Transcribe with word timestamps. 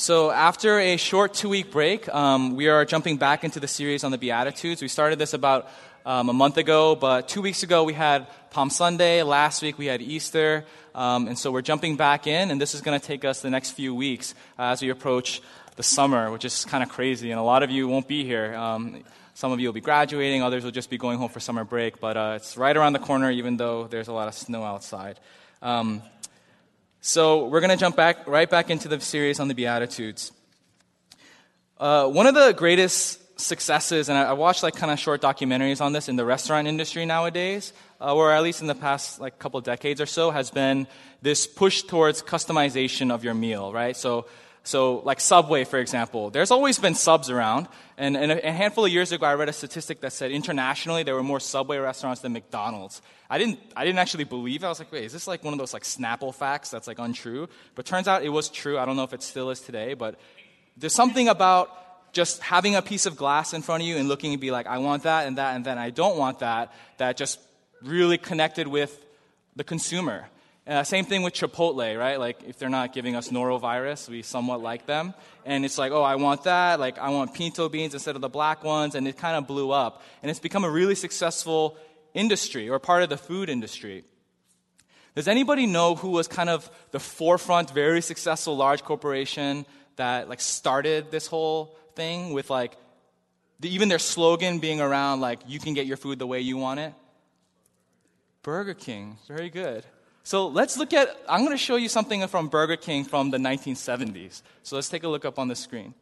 So, 0.00 0.30
after 0.30 0.78
a 0.78 0.96
short 0.96 1.34
two 1.34 1.48
week 1.48 1.72
break, 1.72 2.08
um, 2.14 2.54
we 2.54 2.68
are 2.68 2.84
jumping 2.84 3.16
back 3.16 3.42
into 3.42 3.58
the 3.58 3.66
series 3.66 4.04
on 4.04 4.12
the 4.12 4.16
Beatitudes. 4.16 4.80
We 4.80 4.86
started 4.86 5.18
this 5.18 5.34
about 5.34 5.68
um, 6.06 6.28
a 6.28 6.32
month 6.32 6.56
ago, 6.56 6.94
but 6.94 7.26
two 7.26 7.42
weeks 7.42 7.64
ago 7.64 7.82
we 7.82 7.94
had 7.94 8.28
Palm 8.50 8.70
Sunday. 8.70 9.24
Last 9.24 9.60
week 9.60 9.76
we 9.76 9.86
had 9.86 10.00
Easter. 10.00 10.64
Um, 10.94 11.26
and 11.26 11.36
so 11.36 11.50
we're 11.50 11.62
jumping 11.62 11.96
back 11.96 12.28
in, 12.28 12.52
and 12.52 12.60
this 12.60 12.76
is 12.76 12.80
going 12.80 12.98
to 12.98 13.04
take 13.04 13.24
us 13.24 13.42
the 13.42 13.50
next 13.50 13.72
few 13.72 13.92
weeks 13.92 14.36
uh, 14.56 14.70
as 14.70 14.80
we 14.80 14.90
approach 14.90 15.42
the 15.74 15.82
summer, 15.82 16.30
which 16.30 16.44
is 16.44 16.64
kind 16.64 16.84
of 16.84 16.90
crazy. 16.90 17.32
And 17.32 17.40
a 17.40 17.42
lot 17.42 17.64
of 17.64 17.70
you 17.72 17.88
won't 17.88 18.06
be 18.06 18.22
here. 18.22 18.54
Um, 18.54 19.02
some 19.34 19.50
of 19.50 19.58
you 19.58 19.66
will 19.66 19.72
be 19.72 19.80
graduating, 19.80 20.44
others 20.44 20.62
will 20.62 20.70
just 20.70 20.90
be 20.90 20.98
going 20.98 21.18
home 21.18 21.28
for 21.28 21.40
summer 21.40 21.64
break, 21.64 21.98
but 21.98 22.16
uh, 22.16 22.34
it's 22.36 22.56
right 22.56 22.76
around 22.76 22.92
the 22.92 23.00
corner, 23.00 23.32
even 23.32 23.56
though 23.56 23.88
there's 23.88 24.06
a 24.06 24.12
lot 24.12 24.28
of 24.28 24.34
snow 24.34 24.62
outside. 24.62 25.18
So 27.00 27.46
we're 27.46 27.60
going 27.60 27.70
to 27.70 27.76
jump 27.76 27.94
back 27.94 28.26
right 28.26 28.50
back 28.50 28.70
into 28.70 28.88
the 28.88 29.00
series 29.00 29.38
on 29.38 29.46
the 29.46 29.54
Beatitudes. 29.54 30.32
Uh, 31.78 32.08
one 32.08 32.26
of 32.26 32.34
the 32.34 32.52
greatest 32.52 33.40
successes, 33.40 34.08
and 34.08 34.18
I, 34.18 34.24
I 34.24 34.32
watched 34.32 34.64
like 34.64 34.74
kind 34.74 34.90
of 34.90 34.98
short 34.98 35.22
documentaries 35.22 35.80
on 35.80 35.92
this 35.92 36.08
in 36.08 36.16
the 36.16 36.24
restaurant 36.24 36.66
industry 36.66 37.06
nowadays, 37.06 37.72
uh, 38.00 38.12
or 38.12 38.32
at 38.32 38.42
least 38.42 38.62
in 38.62 38.66
the 38.66 38.74
past 38.74 39.20
like 39.20 39.38
couple 39.38 39.60
decades 39.60 40.00
or 40.00 40.06
so, 40.06 40.32
has 40.32 40.50
been 40.50 40.88
this 41.22 41.46
push 41.46 41.82
towards 41.82 42.20
customization 42.20 43.12
of 43.12 43.22
your 43.22 43.34
meal, 43.34 43.72
right? 43.72 43.96
So 43.96 44.26
so, 44.68 44.98
like 44.98 45.18
Subway, 45.18 45.64
for 45.64 45.78
example, 45.78 46.28
there's 46.28 46.50
always 46.50 46.78
been 46.78 46.94
subs 46.94 47.30
around. 47.30 47.68
And, 47.96 48.18
and 48.18 48.32
a, 48.32 48.52
handful 48.52 48.84
of 48.84 48.92
years 48.92 49.12
ago, 49.12 49.24
I 49.24 49.32
read 49.32 49.48
a 49.48 49.52
statistic 49.54 50.02
that 50.02 50.12
said 50.12 50.30
internationally 50.30 51.04
there 51.04 51.14
were 51.14 51.22
more 51.22 51.40
Subway 51.40 51.78
restaurants 51.78 52.20
than 52.20 52.34
McDonald's. 52.34 53.00
I 53.30 53.38
didn't, 53.38 53.60
I 53.74 53.86
didn't 53.86 53.98
actually 53.98 54.24
believe 54.24 54.62
it. 54.62 54.66
I 54.66 54.68
was 54.68 54.78
like, 54.78 54.92
wait, 54.92 55.04
is 55.04 55.12
this 55.14 55.26
like 55.26 55.42
one 55.42 55.54
of 55.54 55.58
those 55.58 55.72
like 55.72 55.84
Snapple 55.84 56.34
facts 56.34 56.68
that's 56.68 56.86
like 56.86 56.98
untrue? 56.98 57.48
But 57.76 57.86
turns 57.86 58.08
out 58.08 58.22
it 58.22 58.28
was 58.28 58.50
true. 58.50 58.78
I 58.78 58.84
don't 58.84 58.96
know 58.96 59.04
if 59.04 59.14
it 59.14 59.22
still 59.22 59.48
is 59.48 59.60
today, 59.60 59.94
but 59.94 60.20
there's 60.76 60.94
something 60.94 61.28
about 61.28 62.12
just 62.12 62.42
having 62.42 62.74
a 62.76 62.82
piece 62.82 63.06
of 63.06 63.16
glass 63.16 63.54
in 63.54 63.62
front 63.62 63.82
of 63.82 63.88
you 63.88 63.96
and 63.96 64.06
looking 64.06 64.32
and 64.32 64.40
be 64.40 64.50
like, 64.50 64.66
I 64.66 64.76
want 64.76 65.04
that 65.04 65.26
and 65.26 65.38
that 65.38 65.56
and 65.56 65.64
then 65.64 65.78
I 65.78 65.88
don't 65.88 66.18
want 66.18 66.40
that, 66.40 66.74
that 66.98 67.16
just 67.16 67.40
really 67.82 68.18
connected 68.18 68.68
with 68.68 68.94
the 69.56 69.64
consumer. 69.64 70.28
Uh, 70.68 70.84
same 70.84 71.06
thing 71.06 71.22
with 71.22 71.32
Chipotle, 71.32 71.98
right? 71.98 72.20
Like, 72.20 72.42
if 72.46 72.58
they're 72.58 72.68
not 72.68 72.92
giving 72.92 73.16
us 73.16 73.30
norovirus, 73.30 74.06
we 74.06 74.20
somewhat 74.20 74.60
like 74.60 74.84
them. 74.84 75.14
And 75.46 75.64
it's 75.64 75.78
like, 75.78 75.92
oh, 75.92 76.02
I 76.02 76.16
want 76.16 76.44
that. 76.44 76.78
Like, 76.78 76.98
I 76.98 77.08
want 77.08 77.32
pinto 77.32 77.70
beans 77.70 77.94
instead 77.94 78.16
of 78.16 78.20
the 78.20 78.28
black 78.28 78.62
ones. 78.64 78.94
And 78.94 79.08
it 79.08 79.16
kind 79.16 79.36
of 79.36 79.46
blew 79.46 79.70
up. 79.70 80.02
And 80.22 80.30
it's 80.30 80.40
become 80.40 80.64
a 80.64 80.70
really 80.70 80.94
successful 80.94 81.78
industry 82.12 82.68
or 82.68 82.78
part 82.78 83.02
of 83.02 83.08
the 83.08 83.16
food 83.16 83.48
industry. 83.48 84.04
Does 85.14 85.26
anybody 85.26 85.64
know 85.64 85.94
who 85.94 86.10
was 86.10 86.28
kind 86.28 86.50
of 86.50 86.70
the 86.90 87.00
forefront, 87.00 87.70
very 87.70 88.02
successful 88.02 88.54
large 88.54 88.84
corporation 88.84 89.64
that 89.96 90.28
like 90.28 90.40
started 90.40 91.10
this 91.10 91.26
whole 91.26 91.76
thing 91.96 92.34
with 92.34 92.50
like 92.50 92.76
the, 93.58 93.72
even 93.74 93.88
their 93.88 93.98
slogan 93.98 94.58
being 94.58 94.80
around 94.80 95.20
like 95.20 95.40
you 95.48 95.58
can 95.58 95.74
get 95.74 95.86
your 95.86 95.96
food 95.96 96.18
the 96.18 96.26
way 96.26 96.40
you 96.40 96.58
want 96.58 96.78
it? 96.78 96.92
Burger 98.42 98.74
King. 98.74 99.16
Very 99.26 99.48
good. 99.48 99.84
So 100.28 100.46
let's 100.46 100.76
look 100.76 100.92
at, 100.92 101.08
I'm 101.26 101.40
going 101.40 101.56
to 101.56 101.56
show 101.56 101.76
you 101.76 101.88
something 101.88 102.26
from 102.26 102.48
Burger 102.48 102.76
King 102.76 103.02
from 103.02 103.30
the 103.30 103.38
1970s. 103.38 104.42
So 104.62 104.76
let's 104.76 104.90
take 104.90 105.02
a 105.04 105.08
look 105.08 105.24
up 105.24 105.38
on 105.38 105.48
the 105.48 105.56
screen. 105.56 105.94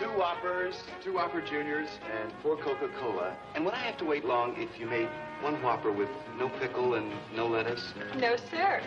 Two 0.00 0.06
Whoppers, 0.16 0.76
two 1.04 1.12
Whopper 1.12 1.42
Juniors, 1.42 1.90
and 2.22 2.32
four 2.42 2.56
Coca-Cola. 2.56 3.36
And 3.54 3.66
would 3.66 3.74
I 3.74 3.80
have 3.80 3.98
to 3.98 4.06
wait 4.06 4.24
long 4.24 4.56
if 4.56 4.80
you 4.80 4.86
made 4.86 5.10
one 5.42 5.62
Whopper 5.62 5.92
with 5.92 6.08
no 6.38 6.48
pickle 6.48 6.94
and 6.94 7.12
no 7.36 7.46
lettuce? 7.46 7.92
No, 8.16 8.36
sir. 8.50 8.80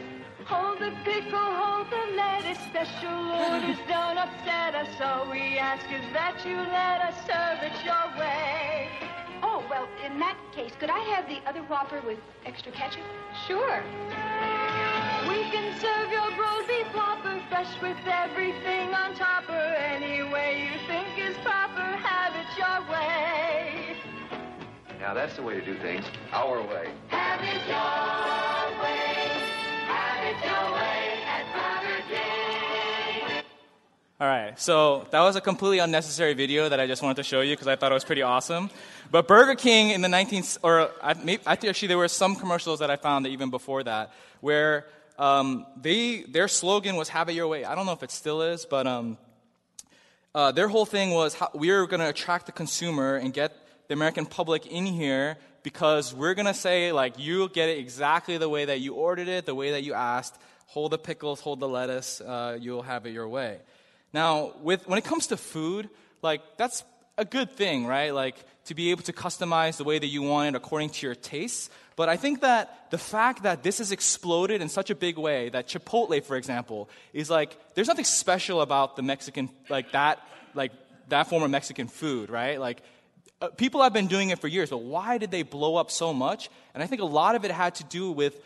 Hold 0.45 0.79
the 0.79 0.91
pickle, 1.03 1.37
hold 1.37 1.85
the 1.91 2.15
lettuce. 2.15 2.57
Special 2.65 3.31
orders 3.31 3.77
don't 3.87 4.17
upset 4.17 4.73
us. 4.73 4.89
All 5.01 5.29
we 5.29 5.59
ask 5.59 5.85
is 5.85 6.01
that 6.13 6.43
you 6.47 6.57
let 6.57 7.01
us 7.05 7.15
serve 7.27 7.61
it 7.61 7.85
your 7.85 8.19
way. 8.19 8.89
Oh, 9.43 9.63
well, 9.69 9.87
in 10.03 10.17
that 10.17 10.37
case, 10.55 10.71
could 10.79 10.89
I 10.89 10.99
have 11.13 11.29
the 11.29 11.47
other 11.47 11.61
Whopper 11.61 12.01
with 12.01 12.17
extra 12.43 12.71
ketchup? 12.71 13.03
Sure. 13.45 13.83
We 15.29 15.43
can 15.51 15.79
serve 15.79 16.11
your 16.11 16.31
grilled 16.35 16.67
beef 16.67 16.87
Whopper 16.95 17.39
fresh 17.49 17.79
with 17.83 17.97
everything 18.07 18.95
on 18.95 19.13
top 19.13 19.47
or 19.47 19.73
Now 25.03 25.13
that's 25.13 25.35
the 25.35 25.41
way 25.41 25.55
to 25.55 25.65
do 25.65 25.75
things. 25.79 26.05
Our 26.31 26.61
way. 26.61 26.89
Have 27.09 27.41
it 27.41 27.67
your 27.67 28.81
way. 28.81 29.27
Have 29.85 30.23
it 30.23 30.45
your 30.45 30.73
way 30.73 31.19
at 31.27 31.43
Burger 31.51 32.03
King. 32.07 33.43
All 34.21 34.27
right, 34.29 34.57
so 34.57 35.05
that 35.11 35.19
was 35.19 35.35
a 35.35 35.41
completely 35.41 35.79
unnecessary 35.79 36.33
video 36.33 36.69
that 36.69 36.79
I 36.79 36.87
just 36.87 37.01
wanted 37.01 37.17
to 37.17 37.23
show 37.23 37.41
you 37.41 37.51
because 37.53 37.67
I 37.67 37.75
thought 37.75 37.91
it 37.91 37.95
was 37.95 38.05
pretty 38.05 38.21
awesome. 38.21 38.69
But 39.11 39.27
Burger 39.27 39.55
King 39.55 39.89
in 39.89 39.99
the 39.99 40.07
19th, 40.07 40.59
or 40.63 40.89
I, 41.01 41.15
maybe, 41.15 41.43
I 41.45 41.57
think 41.57 41.71
actually 41.71 41.89
there 41.89 41.97
were 41.97 42.07
some 42.07 42.37
commercials 42.37 42.79
that 42.79 42.89
I 42.89 42.95
found 42.95 43.25
that 43.25 43.31
even 43.31 43.49
before 43.49 43.83
that 43.83 44.13
where 44.39 44.85
um, 45.19 45.65
they, 45.81 46.21
their 46.21 46.47
slogan 46.47 46.95
was 46.95 47.09
"Have 47.09 47.27
it 47.27 47.33
your 47.33 47.49
way." 47.49 47.65
I 47.65 47.75
don't 47.75 47.85
know 47.85 47.91
if 47.91 48.03
it 48.03 48.11
still 48.11 48.41
is, 48.41 48.63
but 48.63 48.87
um, 48.87 49.17
uh, 50.33 50.53
their 50.53 50.69
whole 50.69 50.85
thing 50.85 51.11
was 51.11 51.33
how, 51.33 51.49
we 51.53 51.71
are 51.71 51.85
going 51.87 51.99
to 51.99 52.07
attract 52.07 52.45
the 52.45 52.53
consumer 52.53 53.17
and 53.17 53.33
get 53.33 53.62
the 53.87 53.93
American 53.93 54.25
public 54.25 54.65
in 54.67 54.85
here 54.85 55.37
because 55.63 56.13
we're 56.13 56.33
going 56.33 56.45
to 56.45 56.53
say 56.53 56.91
like 56.91 57.15
you'll 57.17 57.47
get 57.47 57.69
it 57.69 57.77
exactly 57.79 58.37
the 58.37 58.49
way 58.49 58.65
that 58.65 58.79
you 58.79 58.93
ordered 58.93 59.27
it, 59.27 59.45
the 59.45 59.55
way 59.55 59.71
that 59.71 59.83
you 59.83 59.93
asked. 59.93 60.37
Hold 60.67 60.91
the 60.91 60.97
pickles, 60.97 61.39
hold 61.39 61.59
the 61.59 61.67
lettuce. 61.67 62.21
Uh, 62.21 62.57
you'll 62.59 62.81
have 62.81 63.05
it 63.05 63.11
your 63.11 63.27
way. 63.27 63.59
Now, 64.13 64.53
with 64.61 64.87
when 64.87 64.97
it 64.97 65.05
comes 65.05 65.27
to 65.27 65.37
food, 65.37 65.89
like 66.21 66.41
that's 66.57 66.83
a 67.17 67.25
good 67.25 67.51
thing, 67.51 67.85
right? 67.85 68.13
Like 68.13 68.35
to 68.65 68.75
be 68.75 68.91
able 68.91 69.03
to 69.03 69.13
customize 69.13 69.77
the 69.77 69.83
way 69.83 69.99
that 69.99 70.07
you 70.07 70.21
want 70.21 70.55
it 70.55 70.57
according 70.57 70.89
to 70.91 71.05
your 71.05 71.15
tastes. 71.15 71.69
But 71.95 72.09
I 72.09 72.17
think 72.17 72.41
that 72.41 72.89
the 72.89 72.97
fact 72.97 73.43
that 73.43 73.61
this 73.61 73.77
has 73.77 73.91
exploded 73.91 74.61
in 74.61 74.69
such 74.69 74.89
a 74.89 74.95
big 74.95 75.17
way, 75.17 75.49
that 75.49 75.67
Chipotle, 75.67 76.23
for 76.23 76.37
example, 76.37 76.89
is 77.13 77.29
like, 77.29 77.55
there's 77.75 77.87
nothing 77.87 78.05
special 78.05 78.61
about 78.61 78.95
the 78.95 79.03
Mexican, 79.03 79.49
like 79.69 79.91
that, 79.91 80.19
like 80.55 80.71
that 81.09 81.27
form 81.27 81.43
of 81.43 81.51
Mexican 81.51 81.87
food, 81.87 82.31
right? 82.31 82.59
Like, 82.59 82.81
uh, 83.41 83.49
people 83.49 83.83
have 83.83 83.93
been 83.93 84.07
doing 84.07 84.29
it 84.29 84.39
for 84.39 84.47
years, 84.47 84.69
but 84.69 84.81
why 84.81 85.17
did 85.17 85.31
they 85.31 85.43
blow 85.43 85.75
up 85.75 85.91
so 85.91 86.13
much? 86.13 86.49
And 86.73 86.81
I 86.81 86.87
think 86.87 87.01
a 87.01 87.05
lot 87.05 87.35
of 87.35 87.45
it 87.45 87.51
had 87.51 87.75
to 87.75 87.83
do 87.83 88.11
with 88.11 88.39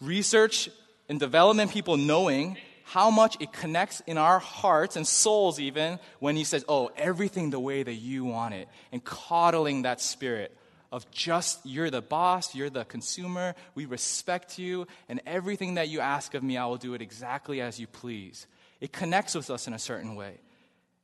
research 0.00 0.68
and 1.08 1.18
development 1.18 1.72
people 1.72 1.96
knowing 1.96 2.56
how 2.84 3.10
much 3.10 3.36
it 3.40 3.52
connects 3.52 4.00
in 4.06 4.18
our 4.18 4.40
hearts 4.40 4.96
and 4.96 5.06
souls 5.06 5.60
even 5.60 5.98
when 6.18 6.34
he 6.36 6.42
says, 6.42 6.64
oh, 6.68 6.90
everything 6.96 7.50
the 7.50 7.60
way 7.60 7.82
that 7.82 7.94
you 7.94 8.24
want 8.24 8.54
it, 8.54 8.68
and 8.90 9.04
coddling 9.04 9.82
that 9.82 10.00
spirit 10.00 10.56
of 10.92 11.08
just 11.12 11.64
you're 11.64 11.90
the 11.90 12.02
boss, 12.02 12.54
you're 12.54 12.70
the 12.70 12.84
consumer, 12.84 13.54
we 13.74 13.86
respect 13.86 14.58
you, 14.58 14.86
and 15.08 15.20
everything 15.24 15.74
that 15.74 15.88
you 15.88 16.00
ask 16.00 16.34
of 16.34 16.42
me, 16.42 16.56
I 16.56 16.66
will 16.66 16.78
do 16.78 16.94
it 16.94 17.02
exactly 17.02 17.60
as 17.60 17.78
you 17.78 17.86
please. 17.86 18.46
It 18.80 18.92
connects 18.92 19.34
with 19.34 19.50
us 19.50 19.68
in 19.68 19.72
a 19.72 19.78
certain 19.78 20.16
way. 20.16 20.40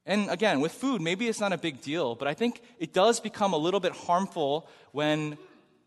And 0.06 0.30
again, 0.30 0.60
with 0.60 0.72
food, 0.72 1.00
maybe 1.00 1.26
it's 1.26 1.40
not 1.40 1.52
a 1.52 1.58
big 1.58 1.82
deal, 1.82 2.14
but 2.14 2.28
I 2.28 2.34
think 2.34 2.62
it 2.78 2.92
does 2.92 3.18
become 3.18 3.52
a 3.52 3.58
little 3.58 3.80
bit 3.80 3.92
harmful 3.92 4.68
when 4.92 5.36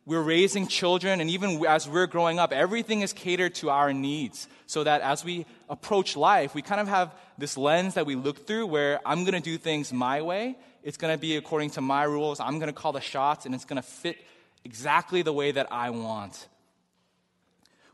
we're 0.06 0.22
raising 0.22 0.68
children, 0.68 1.22
and 1.22 1.30
even 1.30 1.64
as 1.66 1.88
we're 1.88 2.08
growing 2.08 2.40
up, 2.40 2.52
everything 2.52 3.02
is 3.02 3.14
catered 3.14 3.54
to 3.56 3.70
our 3.70 3.94
needs. 3.94 4.48
So 4.66 4.84
that 4.84 5.02
as 5.02 5.24
we 5.24 5.46
approach 5.70 6.18
life, 6.18 6.56
we 6.56 6.62
kind 6.62 6.82
of 6.82 6.88
have 6.88 7.14
this 7.38 7.58
lens 7.58 7.94
that 7.94 8.06
we 8.06 8.16
look 8.16 8.46
through 8.48 8.68
where 8.68 9.00
I'm 9.06 9.24
going 9.24 9.36
to 9.36 9.40
do 9.40 9.58
things 9.58 9.94
my 9.94 10.22
way, 10.22 10.58
it's 10.84 10.98
going 10.98 11.14
to 11.14 11.20
be 11.20 11.36
according 11.36 11.72
to 11.72 11.82
my 11.82 12.04
rules. 12.04 12.40
I'm 12.40 12.60
going 12.60 12.68
to 12.68 12.74
call 12.74 12.92
the 12.92 13.02
shots, 13.02 13.46
and 13.46 13.54
it's 13.54 13.66
going 13.66 13.82
to 13.82 13.88
fit 13.88 14.18
exactly 14.64 15.22
the 15.22 15.34
way 15.34 15.52
that 15.52 15.72
I 15.72 15.92
want. 15.92 16.48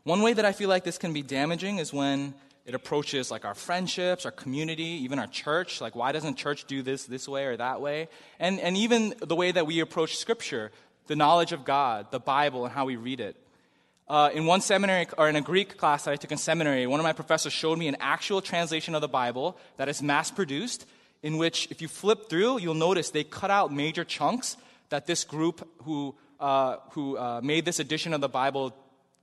One 0.04 0.22
way 0.22 0.32
that 0.32 0.44
I 0.44 0.52
feel 0.52 0.68
like 0.68 0.84
this 0.84 0.98
can 0.98 1.12
be 1.12 1.22
damaging 1.22 1.78
is 1.78 1.92
when 1.92 2.34
it 2.66 2.74
approaches 2.74 3.30
like 3.30 3.44
our 3.44 3.54
friendships, 3.54 4.26
our 4.26 4.32
community, 4.32 4.82
even 5.04 5.20
our 5.20 5.28
church. 5.28 5.80
Like, 5.80 5.94
why 5.94 6.10
doesn't 6.10 6.34
church 6.34 6.64
do 6.64 6.82
this 6.82 7.04
this 7.04 7.28
way 7.28 7.46
or 7.46 7.56
that 7.56 7.80
way? 7.80 8.08
And, 8.40 8.58
and 8.58 8.76
even 8.76 9.14
the 9.20 9.36
way 9.36 9.52
that 9.52 9.66
we 9.66 9.78
approach 9.80 10.16
Scripture, 10.16 10.72
the 11.06 11.14
knowledge 11.14 11.52
of 11.52 11.64
God, 11.64 12.10
the 12.10 12.18
Bible, 12.18 12.64
and 12.64 12.74
how 12.74 12.84
we 12.84 12.96
read 12.96 13.20
it. 13.20 13.36
Uh, 14.08 14.30
in 14.34 14.46
one 14.46 14.60
seminary, 14.60 15.06
or 15.16 15.28
in 15.28 15.36
a 15.36 15.40
Greek 15.40 15.76
class 15.76 16.04
that 16.04 16.10
I 16.10 16.16
took 16.16 16.32
in 16.32 16.38
seminary, 16.38 16.86
one 16.86 17.00
of 17.00 17.04
my 17.04 17.12
professors 17.12 17.52
showed 17.52 17.78
me 17.78 17.86
an 17.88 17.96
actual 18.00 18.42
translation 18.42 18.94
of 18.94 19.00
the 19.00 19.08
Bible 19.08 19.56
that 19.76 19.88
is 19.88 20.02
mass 20.02 20.30
produced 20.30 20.86
in 21.22 21.38
which, 21.38 21.68
if 21.70 21.80
you 21.80 21.88
flip 21.88 22.28
through, 22.28 22.60
you'll 22.60 22.74
notice 22.74 23.10
they 23.10 23.24
cut 23.24 23.50
out 23.50 23.72
major 23.72 24.04
chunks 24.04 24.56
that 24.90 25.06
this 25.06 25.24
group 25.24 25.68
who, 25.82 26.14
uh, 26.38 26.76
who 26.90 27.16
uh, 27.16 27.40
made 27.42 27.64
this 27.64 27.80
edition 27.80 28.12
of 28.12 28.20
the 28.20 28.28
Bible 28.28 28.74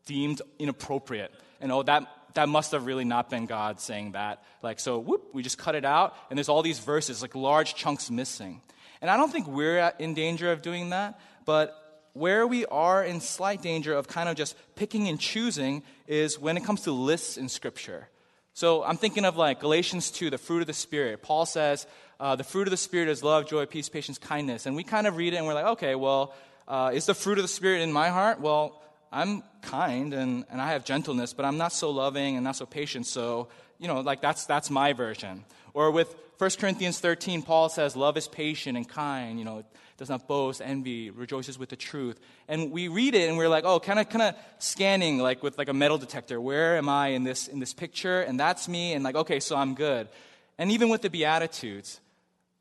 deemed 0.06 0.42
inappropriate. 0.60 1.32
And 1.62 1.72
oh, 1.72 1.84
that, 1.84 2.08
that 2.34 2.50
must 2.50 2.72
have 2.72 2.86
really 2.86 3.06
not 3.06 3.30
been 3.30 3.46
God 3.46 3.80
saying 3.80 4.14
that. 4.14 4.44
Like, 4.62 4.80
so 4.80 5.00
whoop, 5.00 5.30
we 5.34 5.44
just 5.44 5.58
cut 5.58 5.76
it 5.76 5.86
out, 5.86 6.16
and 6.30 6.38
there's 6.38 6.50
all 6.50 6.62
these 6.62 6.80
verses, 6.80 7.22
like 7.22 7.36
large 7.36 7.76
chunks 7.76 8.10
missing. 8.10 8.62
And 9.02 9.10
I 9.10 9.18
don't 9.18 9.32
think 9.32 9.48
we're 9.48 9.92
in 10.00 10.14
danger 10.14 10.52
of 10.52 10.62
doing 10.62 10.92
that, 10.92 11.20
but 11.46 11.80
where 12.14 12.46
we 12.46 12.66
are 12.68 13.04
in 13.04 13.20
slight 13.20 13.62
danger 13.62 13.94
of 13.94 14.08
kind 14.08 14.30
of 14.30 14.36
just 14.36 14.56
picking 14.76 15.08
and 15.10 15.20
choosing 15.20 15.84
is 16.08 16.40
when 16.40 16.58
it 16.58 16.64
comes 16.64 16.82
to 16.82 16.92
lists 16.92 17.38
in 17.38 17.50
Scripture. 17.50 18.08
So 18.54 18.84
I'm 18.84 18.98
thinking 18.98 19.26
of 19.26 19.36
like 19.36 19.60
Galatians 19.60 20.12
2, 20.12 20.30
the 20.30 20.38
fruit 20.38 20.62
of 20.62 20.68
the 20.68 20.74
Spirit. 20.74 21.24
Paul 21.24 21.48
says, 21.48 21.88
uh, 22.20 22.36
the 22.36 22.44
fruit 22.44 22.68
of 22.68 22.72
the 22.72 22.78
Spirit 22.78 23.10
is 23.10 23.24
love, 23.24 23.48
joy, 23.48 23.66
peace, 23.66 23.90
patience, 23.90 24.20
kindness. 24.20 24.68
And 24.68 24.76
we 24.76 24.84
kind 24.84 25.08
of 25.08 25.18
read 25.18 25.34
it 25.34 25.38
and 25.38 25.48
we're 25.48 25.56
like, 25.56 25.66
okay, 25.66 25.96
well, 25.96 26.36
uh, 26.68 26.92
is 26.94 27.08
the 27.08 27.16
fruit 27.16 27.40
of 27.40 27.44
the 27.44 27.50
Spirit 27.50 27.82
in 27.82 27.92
my 27.92 28.10
heart? 28.10 28.40
Well, 28.40 28.80
I'm 29.14 29.44
kind 29.62 30.14
and, 30.14 30.44
and 30.50 30.60
I 30.60 30.70
have 30.70 30.84
gentleness, 30.84 31.34
but 31.34 31.46
I'm 31.46 31.58
not 31.58 31.72
so 31.72 31.92
loving 31.92 32.36
and 32.36 32.44
not 32.44 32.56
so 32.56 32.66
patient. 32.66 33.06
So, 33.06 33.48
you 33.78 33.88
know, 33.88 34.02
like 34.02 34.22
that's, 34.22 34.46
that's 34.46 34.72
my 34.72 34.94
version. 34.94 35.46
Or 35.76 35.92
with 35.92 36.14
1 36.40 36.50
Corinthians 36.60 37.00
13, 37.00 37.44
Paul 37.44 37.70
says, 37.70 37.96
love 37.96 38.18
is 38.18 38.28
patient 38.28 38.76
and 38.76 38.90
kind, 38.90 39.38
you 39.38 39.46
know, 39.46 39.64
does 39.98 40.10
not 40.10 40.28
boast, 40.28 40.62
envy, 40.66 41.12
rejoices 41.12 41.60
with 41.60 41.70
the 41.70 41.76
truth. 41.76 42.20
And 42.48 42.72
we 42.72 42.88
read 42.88 43.14
it 43.14 43.30
and 43.30 43.38
we're 43.38 43.50
like, 43.50 43.66
oh, 43.66 43.80
kind 43.80 44.00
of, 44.00 44.10
kind 44.10 44.24
of 44.24 44.36
scanning 44.58 45.20
like 45.20 45.44
with 45.44 45.60
like 45.60 45.70
a 45.70 45.74
metal 45.74 46.00
detector. 46.00 46.42
Where 46.42 46.76
am 46.78 46.90
I 46.90 47.10
in 47.10 47.24
this, 47.24 47.48
in 47.48 47.60
this 47.60 47.74
picture? 47.74 48.22
And 48.22 48.40
that's 48.40 48.68
me. 48.68 48.94
And 48.94 49.04
like, 49.04 49.16
okay, 49.16 49.40
so 49.40 49.56
I'm 49.56 49.76
good. 49.76 50.10
And 50.58 50.72
even 50.72 50.90
with 50.90 51.04
the 51.04 51.10
Beatitudes, 51.10 52.02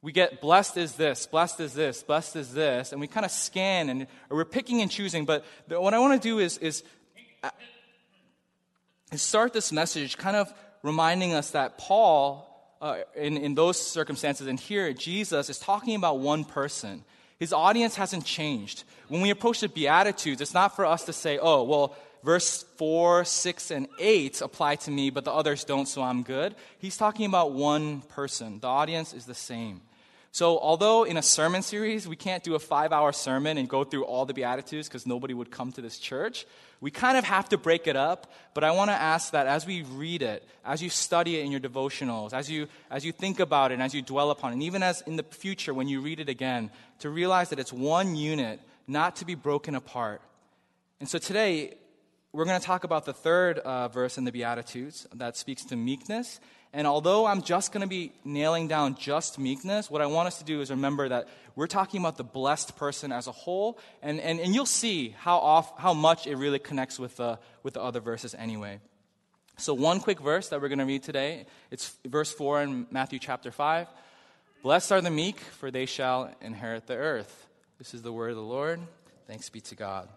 we 0.02 0.10
get 0.10 0.40
blessed 0.40 0.76
is 0.76 0.94
this, 0.96 1.26
blessed 1.26 1.60
is 1.60 1.75
this, 1.75 2.02
blessed 2.02 2.34
is 2.34 2.52
this, 2.52 2.90
and 2.90 3.00
we 3.00 3.06
kind 3.06 3.25
of 3.25 3.31
scan 3.31 3.88
and 3.88 4.08
we're 4.28 4.44
picking 4.44 4.82
and 4.82 4.90
choosing. 4.90 5.25
But 5.25 5.44
the, 5.69 5.81
what 5.81 5.94
I 5.94 6.00
want 6.00 6.20
to 6.20 6.28
do 6.28 6.40
is, 6.40 6.58
is, 6.58 6.82
uh, 7.44 7.50
is 9.12 9.22
start 9.22 9.52
this 9.52 9.70
message 9.70 10.19
kind 10.19 10.37
of 10.37 10.52
reminding 10.82 11.34
us 11.34 11.50
that 11.50 11.78
Paul, 11.78 12.49
uh, 12.81 12.99
in, 13.14 13.37
in 13.37 13.54
those 13.54 13.81
circumstances, 13.81 14.49
and 14.49 14.58
here 14.58 14.93
Jesus 14.93 15.49
is 15.49 15.60
talking 15.60 15.94
about 15.94 16.19
one 16.19 16.44
person. 16.44 17.05
His 17.38 17.52
audience 17.52 17.94
hasn't 17.94 18.25
changed. 18.25 18.82
When 19.06 19.20
we 19.20 19.31
approach 19.31 19.60
the 19.60 19.69
Beatitudes, 19.69 20.40
it's 20.40 20.55
not 20.55 20.75
for 20.75 20.84
us 20.84 21.05
to 21.05 21.12
say, 21.12 21.38
oh, 21.40 21.62
well, 21.62 21.96
verse 22.25 22.64
4, 22.76 23.25
6, 23.25 23.70
and 23.70 23.87
8 24.00 24.40
apply 24.40 24.76
to 24.76 24.90
me, 24.90 25.10
but 25.10 25.25
the 25.25 25.32
others 25.32 25.62
don't, 25.62 25.87
so 25.87 26.02
I'm 26.02 26.25
good. 26.25 26.56
He's 26.78 26.96
talking 26.96 27.26
about 27.26 27.52
one 27.52 28.00
person. 28.02 28.58
The 28.58 28.66
audience 28.66 29.12
is 29.12 29.26
the 29.26 29.34
same. 29.34 29.81
So, 30.34 30.58
although 30.58 31.05
in 31.05 31.19
a 31.19 31.23
sermon 31.23 31.61
series, 31.61 32.08
we 32.08 32.17
can't 32.17 32.43
do 32.43 32.55
a 32.55 32.58
five 32.58 32.90
hour 32.90 33.12
sermon 33.12 33.58
and 33.58 33.69
go 33.69 33.84
through 33.84 34.06
all 34.06 34.25
the 34.25 34.32
Beatitudes 34.32 34.88
because 34.88 35.06
nobody 35.06 35.34
would 35.34 35.50
come 35.50 35.73
to 35.73 35.82
this 35.82 35.99
church, 35.99 36.46
we 36.81 36.90
kind 36.90 37.19
of 37.19 37.25
have 37.25 37.50
to 37.50 37.58
break 37.58 37.87
it 37.87 37.96
up. 37.96 38.32
But 38.55 38.64
I 38.64 38.70
want 38.70 38.88
to 38.88 38.94
ask 38.94 39.32
that 39.32 39.46
as 39.46 39.67
we 39.67 39.82
read 39.82 40.23
it, 40.23 40.43
as 40.64 40.82
you 40.82 40.88
study 40.88 41.38
it 41.38 41.44
in 41.44 41.50
your 41.50 41.61
devotionals, 41.61 42.32
as 42.32 42.50
you, 42.50 42.67
as 42.90 43.05
you 43.05 43.12
think 43.12 43.40
about 43.40 43.73
it, 43.73 43.75
and 43.75 43.82
as 43.82 43.93
you 43.93 44.00
dwell 44.00 44.31
upon 44.31 44.52
it, 44.52 44.55
and 44.55 44.62
even 44.62 44.82
as 44.82 45.02
in 45.02 45.17
the 45.17 45.23
future 45.23 45.75
when 45.75 45.87
you 45.87 46.00
read 46.00 46.19
it 46.19 46.31
again, 46.31 46.70
to 47.00 47.11
realize 47.11 47.50
that 47.50 47.58
it's 47.58 47.73
one 47.73 48.17
unit, 48.17 48.58
not 48.88 49.17
to 49.17 49.26
be 49.26 49.34
broken 49.34 49.75
apart. 49.75 50.23
And 50.99 51.06
so 51.06 51.19
today, 51.19 51.75
we're 52.32 52.46
going 52.46 52.58
to 52.58 52.64
talk 52.64 52.84
about 52.84 53.05
the 53.05 53.12
third 53.12 53.58
uh, 53.58 53.88
verse 53.88 54.17
in 54.17 54.25
the 54.25 54.32
Beatitudes 54.32 55.06
that 55.14 55.37
speaks 55.37 55.64
to 55.67 55.76
meekness. 55.76 56.40
And 56.73 56.87
although 56.87 57.26
I'm 57.26 57.43
just 57.43 57.73
going 57.73 57.82
to 57.82 57.88
be 57.88 58.12
nailing 58.25 58.69
down 58.69 58.96
just 58.96 59.38
meekness, 59.38 59.90
what 59.90 60.00
I 60.00 60.06
want 60.06 60.29
us 60.29 60.38
to 60.38 60.44
do 60.44 60.62
is 60.62 60.70
remember 60.70 61.06
that 61.11 61.29
we're 61.55 61.67
talking 61.67 62.00
about 62.00 62.17
the 62.17 62.25
blessed 62.25 62.76
person 62.76 63.12
as 63.12 63.26
a 63.26 63.32
whole, 63.32 63.79
and, 64.00 64.19
and, 64.19 64.40
and 64.40 64.55
you'll 64.55 64.64
see 64.64 65.11
how, 65.19 65.37
off, 65.37 65.79
how 65.79 65.93
much 65.93 66.26
it 66.26 66.37
really 66.37 66.58
connects 66.58 66.99
with 66.99 67.17
the, 67.17 67.38
with 67.62 67.75
the 67.75 67.82
other 67.82 68.00
verses 68.00 68.34
anyway. 68.34 68.81
So, 69.58 69.75
one 69.75 70.00
quick 70.00 70.19
verse 70.19 70.49
that 70.49 70.62
we're 70.62 70.69
going 70.69 70.79
to 70.79 70.87
read 70.87 71.02
today 71.02 71.44
it's 71.70 71.94
verse 72.06 72.32
4 72.32 72.62
in 72.62 72.87
Matthew 72.90 73.19
chapter 73.19 73.50
5. 73.50 73.87
Blessed 74.62 74.93
are 74.93 75.00
the 75.02 75.11
meek, 75.11 75.38
for 75.40 75.70
they 75.70 75.84
shall 75.84 76.34
inherit 76.40 76.87
the 76.87 76.96
earth. 76.96 77.46
This 77.76 77.93
is 77.93 78.00
the 78.00 78.12
word 78.12 78.31
of 78.31 78.37
the 78.37 78.43
Lord. 78.43 78.81
Thanks 79.26 79.50
be 79.50 79.61
to 79.61 79.75
God. 79.75 80.08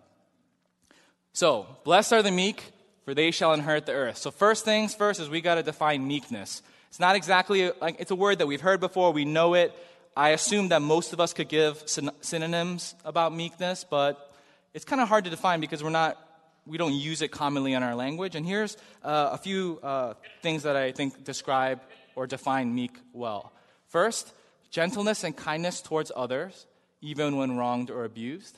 So, 1.35 1.67
blessed 1.83 2.13
are 2.13 2.23
the 2.23 2.31
meek, 2.31 2.63
for 3.03 3.13
they 3.13 3.29
shall 3.31 3.51
inherit 3.51 3.85
the 3.85 3.91
earth. 3.91 4.15
So, 4.15 4.31
first 4.31 4.63
things 4.63 4.95
first 4.95 5.19
is 5.19 5.29
we 5.29 5.41
got 5.41 5.55
to 5.55 5.63
define 5.63 6.07
meekness. 6.07 6.61
It's 6.87 6.99
not 6.99 7.17
exactly 7.17 7.69
like 7.81 7.97
it's 7.99 8.11
a 8.11 8.15
word 8.15 8.37
that 8.39 8.47
we've 8.47 8.61
heard 8.61 8.79
before, 8.79 9.11
we 9.11 9.25
know 9.25 9.53
it. 9.53 9.73
I 10.15 10.29
assume 10.29 10.69
that 10.69 10.81
most 10.81 11.11
of 11.11 11.19
us 11.19 11.33
could 11.33 11.49
give 11.49 11.83
synonyms 12.21 12.95
about 13.03 13.35
meekness, 13.35 13.83
but 13.83 14.33
it's 14.73 14.85
kind 14.85 15.01
of 15.01 15.09
hard 15.09 15.25
to 15.25 15.29
define 15.29 15.59
because 15.59 15.83
we're 15.83 15.89
not 15.89 16.17
we 16.65 16.77
don't 16.77 16.93
use 16.93 17.21
it 17.21 17.31
commonly 17.31 17.73
in 17.73 17.83
our 17.83 17.95
language. 17.95 18.35
And 18.35 18.45
here's 18.45 18.77
uh, 19.03 19.31
a 19.33 19.37
few 19.37 19.81
uh, 19.83 20.13
things 20.41 20.63
that 20.63 20.77
I 20.77 20.93
think 20.93 21.25
describe 21.25 21.81
or 22.15 22.27
define 22.27 22.73
meek 22.73 22.97
well. 23.11 23.51
First, 23.89 24.33
gentleness 24.71 25.25
and 25.25 25.35
kindness 25.35 25.81
towards 25.81 26.13
others, 26.15 26.65
even 27.01 27.35
when 27.35 27.57
wronged 27.57 27.89
or 27.91 28.05
abused. 28.05 28.57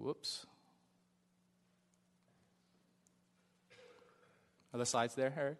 Whoops. 0.00 0.46
Are 4.72 4.78
the 4.78 4.86
slides 4.86 5.14
there, 5.14 5.32
Eric? 5.36 5.56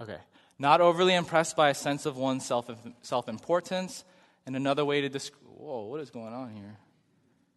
Okay. 0.00 0.18
Not 0.58 0.80
overly 0.80 1.14
impressed 1.14 1.56
by 1.56 1.70
a 1.70 1.74
sense 1.74 2.06
of 2.06 2.16
one's 2.16 2.44
self 2.44 3.28
importance. 3.28 4.04
And 4.46 4.54
another 4.54 4.84
way 4.84 5.00
to 5.00 5.08
describe. 5.08 5.40
Whoa, 5.56 5.84
what 5.84 6.00
is 6.00 6.10
going 6.10 6.34
on 6.34 6.52
here? 6.52 6.76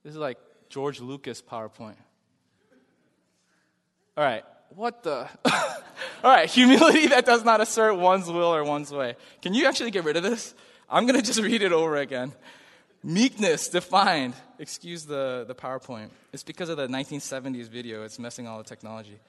This 0.04 0.12
is 0.14 0.18
like 0.18 0.38
George 0.70 1.02
Lucas 1.02 1.42
PowerPoint. 1.42 1.98
All 4.16 4.24
right. 4.24 4.44
What 4.70 5.04
the? 5.04 5.28
All 6.24 6.32
right. 6.32 6.50
Humility 6.50 7.08
that 7.08 7.26
does 7.26 7.44
not 7.44 7.60
assert 7.60 7.96
one's 7.96 8.28
will 8.28 8.56
or 8.56 8.64
one's 8.64 8.92
way. 8.92 9.16
Can 9.42 9.54
you 9.54 9.66
actually 9.66 9.92
get 9.92 10.06
rid 10.06 10.16
of 10.16 10.24
this? 10.24 10.56
I'm 10.90 11.06
going 11.06 11.20
to 11.20 11.26
just 11.26 11.42
read 11.42 11.62
it 11.62 11.74
over 11.74 11.98
again. 11.98 12.32
Meekness 13.04 13.68
defined. 13.68 14.36
Excuse 14.58 15.06
the, 15.06 15.44
the 15.48 15.54
PowerPoint. 15.54 16.10
It's 16.32 16.44
because 16.44 16.70
of 16.70 16.78
the 16.78 16.88
1970s 16.88 17.68
video, 17.68 18.04
it's 18.04 18.18
messing 18.18 18.48
all 18.48 18.58
the 18.58 18.64
technology. 18.64 19.20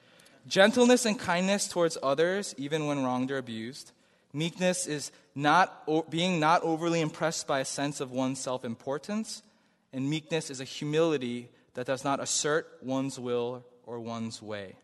Gentleness 0.47 1.05
and 1.05 1.19
kindness 1.19 1.67
towards 1.67 1.97
others, 2.01 2.55
even 2.57 2.87
when 2.87 3.03
wronged 3.03 3.29
or 3.29 3.37
abused. 3.37 3.91
Meekness 4.31 4.87
is 4.87 5.11
not 5.35 5.83
o- 5.87 6.03
being 6.03 6.39
not 6.39 6.63
overly 6.63 7.01
impressed 7.01 7.45
by 7.45 7.59
a 7.59 7.65
sense 7.65 7.99
of 7.99 8.11
one's 8.11 8.39
self 8.39 8.63
importance. 8.63 9.43
And 9.91 10.09
meekness 10.09 10.49
is 10.49 10.61
a 10.61 10.65
humility 10.65 11.49
that 11.73 11.85
does 11.85 12.03
not 12.03 12.21
assert 12.21 12.67
one's 12.81 13.19
will 13.19 13.65
or 13.85 13.99
one's 13.99 14.41
way. 14.41 14.75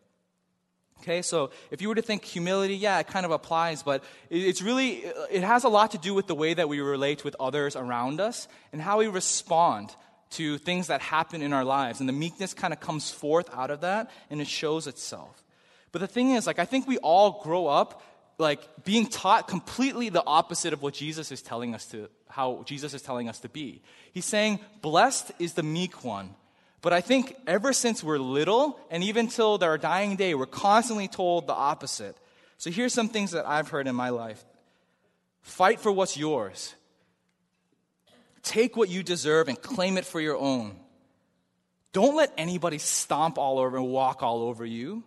Okay, 1.01 1.21
so 1.21 1.51
if 1.71 1.81
you 1.81 1.89
were 1.89 1.95
to 1.95 2.01
think 2.01 2.23
humility, 2.23 2.75
yeah, 2.75 2.99
it 2.99 3.07
kind 3.07 3.25
of 3.25 3.31
applies, 3.31 3.83
but 3.83 4.03
it's 4.29 4.61
really, 4.61 5.03
it 5.29 5.43
has 5.43 5.63
a 5.63 5.69
lot 5.69 5.91
to 5.91 5.97
do 5.97 6.13
with 6.13 6.27
the 6.27 6.35
way 6.35 6.53
that 6.53 6.67
we 6.67 6.79
relate 6.79 7.23
with 7.23 7.35
others 7.39 7.75
around 7.75 8.19
us 8.19 8.47
and 8.71 8.81
how 8.81 8.99
we 8.99 9.07
respond 9.07 9.95
to 10.31 10.57
things 10.57 10.87
that 10.87 11.01
happen 11.01 11.41
in 11.41 11.53
our 11.53 11.63
lives. 11.63 11.99
And 11.99 12.09
the 12.09 12.13
meekness 12.13 12.53
kind 12.53 12.73
of 12.73 12.79
comes 12.79 13.11
forth 13.11 13.49
out 13.53 13.69
of 13.69 13.81
that 13.81 14.09
and 14.29 14.41
it 14.41 14.47
shows 14.47 14.87
itself. 14.87 15.43
But 15.91 15.99
the 15.99 16.07
thing 16.07 16.31
is, 16.31 16.47
like, 16.47 16.59
I 16.59 16.65
think 16.65 16.87
we 16.87 16.97
all 16.97 17.41
grow 17.43 17.67
up 17.67 18.01
like 18.37 18.83
being 18.83 19.07
taught 19.07 19.47
completely 19.47 20.09
the 20.09 20.23
opposite 20.25 20.73
of 20.73 20.81
what 20.81 20.93
Jesus 20.93 21.31
is 21.31 21.41
telling 21.41 21.73
us 21.73 21.85
to, 21.87 22.09
how 22.27 22.63
Jesus 22.65 22.93
is 22.93 23.01
telling 23.01 23.29
us 23.29 23.39
to 23.39 23.49
be. 23.49 23.81
He's 24.11 24.25
saying, 24.25 24.59
blessed 24.81 25.31
is 25.39 25.53
the 25.53 25.63
meek 25.63 26.03
one 26.03 26.35
but 26.81 26.93
I 26.93 27.01
think 27.01 27.35
ever 27.47 27.73
since 27.73 28.03
we're 28.03 28.19
little, 28.19 28.79
and 28.91 29.03
even 29.03 29.27
till 29.27 29.57
our 29.63 29.77
dying 29.77 30.15
day, 30.15 30.35
we're 30.35 30.45
constantly 30.45 31.07
told 31.07 31.47
the 31.47 31.53
opposite. 31.53 32.15
So 32.57 32.69
here's 32.71 32.93
some 32.93 33.09
things 33.09 33.31
that 33.31 33.47
I've 33.47 33.69
heard 33.69 33.87
in 33.87 33.95
my 33.95 34.09
life 34.09 34.43
fight 35.41 35.79
for 35.79 35.91
what's 35.91 36.17
yours, 36.17 36.75
take 38.41 38.75
what 38.75 38.89
you 38.89 39.03
deserve 39.03 39.47
and 39.47 39.61
claim 39.61 39.97
it 39.97 40.05
for 40.05 40.19
your 40.19 40.37
own. 40.37 40.75
Don't 41.91 42.15
let 42.15 42.33
anybody 42.37 42.77
stomp 42.77 43.37
all 43.37 43.57
over 43.57 43.77
and 43.77 43.87
walk 43.87 44.21
all 44.21 44.43
over 44.43 44.65
you. 44.65 45.03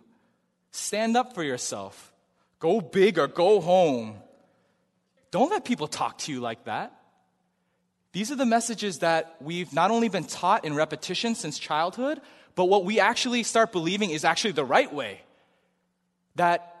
Stand 0.71 1.15
up 1.15 1.35
for 1.35 1.43
yourself. 1.43 2.13
Go 2.59 2.81
big 2.81 3.19
or 3.19 3.27
go 3.27 3.61
home. 3.61 4.15
Don't 5.31 5.51
let 5.51 5.65
people 5.65 5.87
talk 5.87 6.17
to 6.19 6.31
you 6.31 6.39
like 6.39 6.65
that. 6.65 6.98
These 8.11 8.31
are 8.31 8.35
the 8.35 8.45
messages 8.45 8.99
that 8.99 9.35
we've 9.39 9.71
not 9.73 9.91
only 9.91 10.09
been 10.09 10.23
taught 10.23 10.65
in 10.65 10.73
repetition 10.75 11.35
since 11.35 11.59
childhood, 11.59 12.19
but 12.55 12.65
what 12.65 12.83
we 12.83 12.99
actually 12.99 13.43
start 13.43 13.71
believing 13.71 14.09
is 14.09 14.25
actually 14.25 14.51
the 14.51 14.65
right 14.65 14.91
way. 14.91 15.21
That 16.35 16.75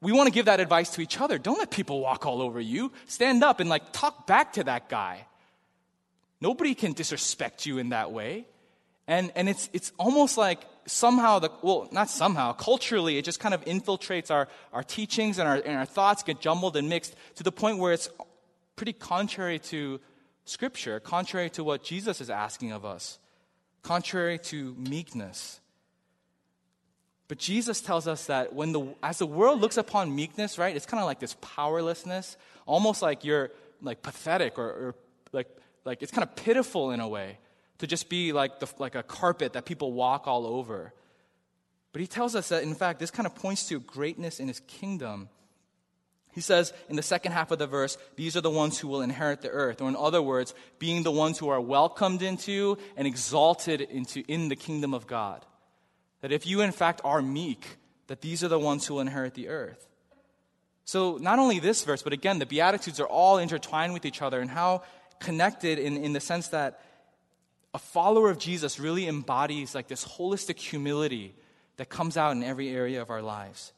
we 0.00 0.12
want 0.12 0.26
to 0.26 0.32
give 0.32 0.46
that 0.46 0.60
advice 0.60 0.90
to 0.90 1.00
each 1.00 1.20
other. 1.20 1.38
Don't 1.38 1.58
let 1.58 1.70
people 1.70 2.00
walk 2.00 2.26
all 2.26 2.42
over 2.42 2.60
you. 2.60 2.92
Stand 3.06 3.42
up 3.42 3.60
and 3.60 3.70
like 3.70 3.92
talk 3.92 4.26
back 4.26 4.52
to 4.54 4.64
that 4.64 4.88
guy. 4.88 5.26
Nobody 6.40 6.74
can 6.74 6.92
disrespect 6.92 7.64
you 7.64 7.78
in 7.78 7.88
that 7.88 8.12
way. 8.12 8.46
And, 9.06 9.32
and 9.34 9.48
it's, 9.48 9.70
it's 9.72 9.92
almost 9.98 10.36
like 10.36 10.60
somehow, 10.86 11.38
the, 11.38 11.50
well, 11.62 11.88
not 11.90 12.10
somehow, 12.10 12.52
culturally, 12.52 13.16
it 13.16 13.24
just 13.24 13.40
kind 13.40 13.54
of 13.54 13.64
infiltrates 13.64 14.30
our, 14.30 14.48
our 14.72 14.82
teachings 14.82 15.38
and 15.38 15.48
our, 15.48 15.56
and 15.56 15.76
our 15.76 15.86
thoughts 15.86 16.22
get 16.22 16.40
jumbled 16.40 16.76
and 16.76 16.88
mixed 16.88 17.14
to 17.36 17.42
the 17.42 17.52
point 17.52 17.78
where 17.78 17.92
it's 17.92 18.10
pretty 18.76 18.92
contrary 18.92 19.58
to 19.58 20.00
Scripture, 20.44 21.00
contrary 21.00 21.50
to 21.50 21.64
what 21.64 21.82
Jesus 21.82 22.20
is 22.20 22.30
asking 22.30 22.72
of 22.72 22.84
us. 22.84 23.18
contrary 23.84 24.38
to 24.38 24.74
meekness. 24.76 25.60
But 27.28 27.38
Jesus 27.38 27.80
tells 27.80 28.08
us 28.08 28.26
that 28.26 28.52
when 28.52 28.72
the, 28.72 28.94
as 29.02 29.18
the 29.18 29.26
world 29.26 29.60
looks 29.60 29.76
upon 29.76 30.14
meekness, 30.14 30.58
right, 30.58 30.74
it's 30.74 30.86
kind 30.86 31.00
of 31.00 31.06
like 31.06 31.20
this 31.20 31.36
powerlessness, 31.40 32.36
almost 32.66 33.00
like 33.00 33.24
you're 33.24 33.50
like 33.80 34.02
pathetic 34.02 34.58
or, 34.58 34.66
or 34.66 34.94
like, 35.32 35.48
like 35.84 36.02
it's 36.02 36.10
kind 36.10 36.26
of 36.26 36.34
pitiful 36.34 36.90
in 36.90 37.00
a 37.00 37.08
way 37.08 37.38
to 37.78 37.86
just 37.86 38.08
be 38.08 38.32
like, 38.32 38.60
the, 38.60 38.68
like 38.78 38.94
a 38.94 39.02
carpet 39.02 39.52
that 39.52 39.64
people 39.64 39.92
walk 39.92 40.26
all 40.26 40.46
over. 40.46 40.92
But 41.92 42.00
he 42.00 42.06
tells 42.06 42.34
us 42.34 42.48
that, 42.48 42.62
in 42.62 42.74
fact, 42.74 42.98
this 42.98 43.10
kind 43.10 43.26
of 43.26 43.34
points 43.34 43.68
to 43.68 43.78
greatness 43.80 44.40
in 44.40 44.48
his 44.48 44.60
kingdom. 44.60 45.28
He 46.34 46.40
says 46.40 46.72
in 46.88 46.96
the 46.96 47.02
second 47.02 47.32
half 47.32 47.52
of 47.52 47.58
the 47.60 47.66
verse, 47.66 47.96
these 48.16 48.36
are 48.36 48.40
the 48.40 48.50
ones 48.50 48.78
who 48.78 48.88
will 48.88 49.02
inherit 49.02 49.40
the 49.40 49.50
earth. 49.50 49.80
Or 49.80 49.88
in 49.88 49.94
other 49.94 50.20
words, 50.20 50.52
being 50.78 51.04
the 51.04 51.12
ones 51.12 51.38
who 51.38 51.48
are 51.48 51.60
welcomed 51.60 52.22
into 52.22 52.76
and 52.96 53.06
exalted 53.06 53.80
into 53.80 54.24
in 54.26 54.48
the 54.48 54.56
kingdom 54.56 54.94
of 54.94 55.06
God. 55.06 55.44
That 56.22 56.32
if 56.32 56.46
you 56.46 56.60
in 56.60 56.72
fact 56.72 57.00
are 57.04 57.22
meek, 57.22 57.78
that 58.08 58.20
these 58.20 58.42
are 58.42 58.48
the 58.48 58.58
ones 58.58 58.86
who 58.86 58.94
will 58.94 59.00
inherit 59.00 59.34
the 59.34 59.48
earth. 59.48 59.86
So 60.84 61.18
not 61.18 61.38
only 61.38 61.60
this 61.60 61.84
verse, 61.84 62.02
but 62.02 62.12
again, 62.12 62.40
the 62.40 62.46
Beatitudes 62.46 62.98
are 62.98 63.06
all 63.06 63.38
intertwined 63.38 63.92
with 63.92 64.04
each 64.04 64.20
other 64.20 64.40
and 64.40 64.50
how 64.50 64.82
connected 65.20 65.78
in, 65.78 65.96
in 65.96 66.12
the 66.12 66.20
sense 66.20 66.48
that 66.48 66.80
a 67.72 67.78
follower 67.78 68.28
of 68.28 68.38
Jesus 68.38 68.80
really 68.80 69.06
embodies 69.06 69.74
like 69.74 69.86
this 69.86 70.04
holistic 70.04 70.58
humility 70.58 71.34
that 71.76 71.88
comes 71.88 72.16
out 72.16 72.32
in 72.32 72.42
every 72.42 72.70
area 72.70 73.00
of 73.00 73.10
our 73.10 73.22
lives. 73.22 73.72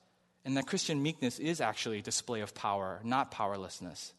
And 0.47 0.57
that 0.57 0.67
Christian 0.67 1.03
meekness 1.03 1.41
is 1.41 1.61
actually 1.61 1.99
a 1.99 2.03
display 2.03 2.41
of 2.41 2.55
power, 2.55 3.01
not 3.03 3.33
powerlessness. 3.33 4.15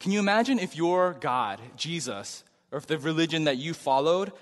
Can 0.00 0.10
you 0.10 0.18
imagine 0.18 0.58
if 0.58 0.74
your 0.74 1.12
God, 1.12 1.60
Jesus, 1.76 2.42
or 2.72 2.78
if 2.78 2.86
the 2.86 2.98
religion 2.98 3.44
that 3.44 3.58
you 3.58 3.74
followed 3.74 4.32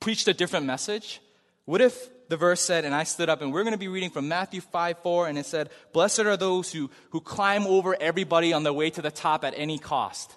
preached 0.00 0.26
a 0.26 0.34
different 0.34 0.66
message? 0.66 1.20
What 1.66 1.82
if 1.82 2.08
the 2.28 2.38
verse 2.38 2.62
said, 2.62 2.86
and 2.86 2.94
I 2.94 3.04
stood 3.04 3.28
up, 3.28 3.42
and 3.42 3.52
we're 3.52 3.62
going 3.62 3.74
to 3.74 3.78
be 3.78 3.88
reading 3.88 4.08
from 4.08 4.26
Matthew 4.26 4.62
5 4.62 4.98
4, 5.00 5.28
and 5.28 5.38
it 5.38 5.44
said, 5.44 5.68
Blessed 5.92 6.20
are 6.20 6.38
those 6.38 6.72
who, 6.72 6.90
who 7.10 7.20
climb 7.20 7.66
over 7.66 7.94
everybody 8.00 8.54
on 8.54 8.62
their 8.62 8.72
way 8.72 8.88
to 8.88 9.02
the 9.02 9.10
top 9.10 9.44
at 9.44 9.52
any 9.54 9.78
cost. 9.78 10.34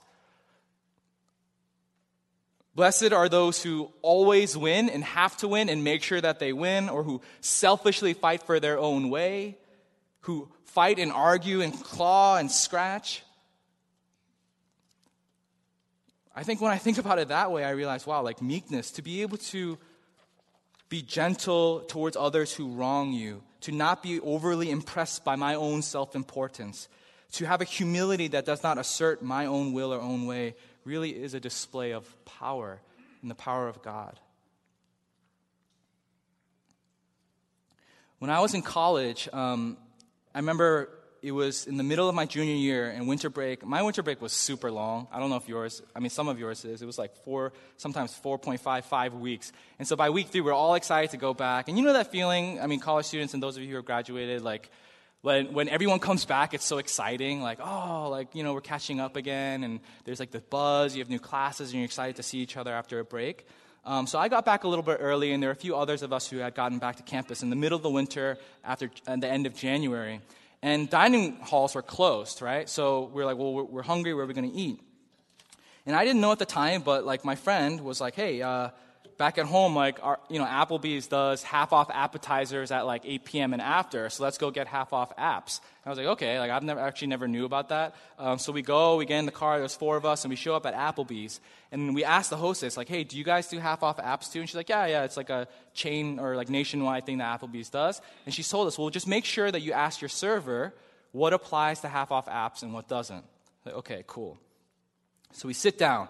Blessed 2.75 3.13
are 3.13 3.29
those 3.29 3.63
who 3.63 3.89
always 4.01 4.57
win 4.57 4.89
and 4.89 5.03
have 5.03 5.37
to 5.37 5.47
win 5.47 5.69
and 5.69 5.83
make 5.83 6.03
sure 6.03 6.19
that 6.19 6.39
they 6.39 6.51
win, 6.51 6.89
or 6.89 7.03
who 7.03 7.21
selfishly 7.39 8.13
fight 8.13 8.43
for 8.43 8.59
their 8.59 8.77
own 8.77 9.09
way, 9.09 9.57
who 10.21 10.49
fight 10.65 10.99
and 10.99 11.11
argue 11.11 11.61
and 11.61 11.73
claw 11.83 12.35
and 12.37 12.51
scratch. 12.51 13.23
I 16.35 16.43
think 16.43 16.59
when 16.59 16.71
I 16.71 16.77
think 16.77 16.97
about 16.97 17.17
it 17.17 17.29
that 17.29 17.49
way, 17.49 17.63
I 17.63 17.69
realize, 17.69 18.05
wow, 18.05 18.21
like 18.21 18.41
meekness, 18.41 18.91
to 18.91 19.01
be 19.01 19.21
able 19.21 19.37
to 19.37 19.77
be 20.89 21.01
gentle 21.01 21.79
towards 21.87 22.17
others 22.17 22.53
who 22.53 22.67
wrong 22.73 23.13
you, 23.13 23.41
to 23.61 23.71
not 23.71 24.03
be 24.03 24.19
overly 24.19 24.69
impressed 24.69 25.23
by 25.23 25.37
my 25.37 25.55
own 25.55 25.81
self 25.81 26.13
importance, 26.13 26.89
to 27.31 27.45
have 27.45 27.61
a 27.61 27.65
humility 27.65 28.27
that 28.27 28.45
does 28.45 28.63
not 28.63 28.77
assert 28.77 29.23
my 29.23 29.45
own 29.45 29.71
will 29.71 29.93
or 29.93 30.01
own 30.01 30.25
way, 30.25 30.55
really 30.85 31.09
is 31.11 31.33
a 31.33 31.39
display 31.39 31.91
of 31.91 32.05
power 32.25 32.79
and 33.21 33.29
the 33.29 33.35
power 33.35 33.67
of 33.67 33.81
God. 33.81 34.19
When 38.19 38.29
I 38.29 38.39
was 38.39 38.53
in 38.53 38.61
college, 38.61 39.27
um, 39.33 39.77
I 40.33 40.39
remember 40.39 40.89
it 41.21 41.31
was 41.31 41.65
in 41.65 41.77
the 41.77 41.83
middle 41.83 42.07
of 42.07 42.13
my 42.13 42.25
junior 42.25 42.53
year 42.53 42.87
and 42.87 43.07
winter 43.07 43.31
break. 43.31 43.65
My 43.65 43.81
winter 43.81 44.03
break 44.03 44.21
was 44.21 44.31
super 44.31 44.69
long. 44.71 45.07
I 45.11 45.19
don't 45.19 45.31
know 45.31 45.37
if 45.37 45.49
yours, 45.49 45.81
I 45.95 45.99
mean, 45.99 46.11
some 46.11 46.27
of 46.27 46.39
yours 46.39 46.63
is. 46.65 46.83
It 46.83 46.85
was 46.85 46.99
like 46.99 47.15
four, 47.23 47.51
sometimes 47.77 48.17
4.55 48.23 49.19
weeks. 49.19 49.51
And 49.79 49.87
so 49.87 49.95
by 49.95 50.11
week 50.11 50.27
three, 50.27 50.41
we 50.41 50.51
we're 50.51 50.53
all 50.53 50.75
excited 50.75 51.09
to 51.11 51.17
go 51.17 51.33
back. 51.33 51.67
And 51.67 51.79
you 51.79 51.83
know 51.83 51.93
that 51.93 52.11
feeling, 52.11 52.61
I 52.61 52.67
mean, 52.67 52.79
college 52.79 53.07
students 53.07 53.33
and 53.33 53.41
those 53.41 53.57
of 53.57 53.63
you 53.63 53.69
who 53.69 53.75
have 53.77 53.85
graduated, 53.85 54.43
like, 54.43 54.69
when, 55.25 55.53
when 55.53 55.69
everyone 55.69 55.97
comes 55.97 56.23
back, 56.23 56.53
it's 56.53 56.63
so 56.63 56.77
exciting. 56.77 57.41
Like, 57.41 57.57
oh, 57.59 58.09
like, 58.11 58.35
you 58.35 58.43
know, 58.43 58.53
we're 58.53 58.61
catching 58.61 58.99
up 58.99 59.15
again. 59.15 59.63
And 59.63 59.79
there's 60.03 60.19
like 60.19 60.29
the 60.29 60.39
buzz. 60.39 60.95
You 60.95 61.01
have 61.01 61.09
new 61.09 61.17
classes 61.17 61.71
and 61.71 61.79
you're 61.79 61.85
excited 61.85 62.17
to 62.17 62.23
see 62.23 62.37
each 62.37 62.55
other 62.57 62.71
after 62.71 62.99
a 62.99 63.03
break. 63.03 63.47
Um, 63.85 64.05
so 64.05 64.19
I 64.19 64.27
got 64.27 64.45
back 64.45 64.65
a 64.65 64.67
little 64.67 64.83
bit 64.83 64.99
early, 64.99 65.31
and 65.31 65.41
there 65.41 65.49
were 65.49 65.53
a 65.53 65.55
few 65.55 65.75
others 65.75 66.03
of 66.03 66.13
us 66.13 66.29
who 66.29 66.37
had 66.37 66.53
gotten 66.53 66.77
back 66.77 66.97
to 66.97 67.03
campus 67.03 67.41
in 67.41 67.49
the 67.49 67.55
middle 67.55 67.75
of 67.75 67.81
the 67.81 67.89
winter 67.89 68.37
after 68.63 68.91
the 69.05 69.27
end 69.27 69.47
of 69.47 69.55
January. 69.55 70.21
And 70.61 70.91
dining 70.91 71.37
halls 71.37 71.73
were 71.73 71.81
closed, 71.81 72.43
right? 72.43 72.69
So 72.69 73.09
we 73.11 73.23
are 73.23 73.25
like, 73.25 73.37
well, 73.37 73.53
we're, 73.53 73.63
we're 73.63 73.81
hungry. 73.81 74.13
Where 74.13 74.25
are 74.25 74.27
we 74.27 74.35
going 74.35 74.51
to 74.51 74.55
eat? 74.55 74.79
And 75.87 75.95
I 75.95 76.05
didn't 76.05 76.21
know 76.21 76.33
at 76.33 76.39
the 76.39 76.45
time, 76.45 76.83
but 76.83 77.03
like 77.03 77.25
my 77.25 77.35
friend 77.35 77.81
was 77.81 77.99
like, 77.99 78.13
hey, 78.13 78.43
uh, 78.43 78.69
back 79.17 79.37
at 79.37 79.45
home, 79.45 79.75
like, 79.75 79.99
our, 80.03 80.19
you 80.29 80.39
know, 80.39 80.45
Applebee's 80.45 81.07
does 81.07 81.43
half 81.43 81.73
off 81.73 81.89
appetizers 81.89 82.71
at 82.71 82.85
like 82.85 83.03
8 83.05 83.25
p.m. 83.25 83.53
and 83.53 83.61
after, 83.61 84.09
so 84.09 84.23
let's 84.23 84.37
go 84.37 84.51
get 84.51 84.67
half 84.67 84.93
off 84.93 85.15
apps. 85.17 85.59
And 85.59 85.87
I 85.87 85.89
was 85.89 85.97
like, 85.97 86.07
okay, 86.07 86.39
like 86.39 86.51
I've 86.51 86.63
never 86.63 86.79
actually 86.79 87.07
never 87.07 87.27
knew 87.27 87.45
about 87.45 87.69
that. 87.69 87.95
Um, 88.19 88.39
so 88.39 88.51
we 88.51 88.61
go, 88.61 88.97
we 88.97 89.05
get 89.05 89.19
in 89.19 89.25
the 89.25 89.31
car, 89.31 89.59
there's 89.59 89.75
four 89.75 89.97
of 89.97 90.05
us, 90.05 90.23
and 90.23 90.29
we 90.29 90.35
show 90.35 90.55
up 90.55 90.65
at 90.65 90.73
Applebee's. 90.73 91.39
And 91.71 91.95
we 91.95 92.03
ask 92.03 92.29
the 92.29 92.37
hostess, 92.37 92.77
like, 92.77 92.89
hey, 92.89 93.03
do 93.03 93.17
you 93.17 93.23
guys 93.23 93.47
do 93.47 93.59
half 93.59 93.83
off 93.83 93.97
apps 93.97 94.31
too? 94.31 94.39
And 94.39 94.49
she's 94.49 94.55
like, 94.55 94.69
yeah, 94.69 94.85
yeah, 94.85 95.03
it's 95.03 95.17
like 95.17 95.29
a 95.29 95.47
chain 95.73 96.19
or 96.19 96.35
like 96.35 96.49
nationwide 96.49 97.05
thing 97.05 97.19
that 97.19 97.39
Applebee's 97.39 97.69
does. 97.69 98.01
And 98.25 98.33
she 98.33 98.43
told 98.43 98.67
us, 98.67 98.77
well, 98.77 98.89
just 98.89 99.07
make 99.07 99.25
sure 99.25 99.49
that 99.49 99.61
you 99.61 99.73
ask 99.73 100.01
your 100.01 100.09
server 100.09 100.73
what 101.11 101.31
applies 101.31 101.79
to 101.81 101.87
half 101.87 102.11
off 102.11 102.27
apps 102.27 102.63
and 102.63 102.73
what 102.73 102.87
doesn't. 102.87 103.23
Like, 103.65 103.75
okay, 103.75 104.03
cool. 104.07 104.37
So 105.31 105.47
we 105.47 105.53
sit 105.53 105.77
down, 105.77 106.07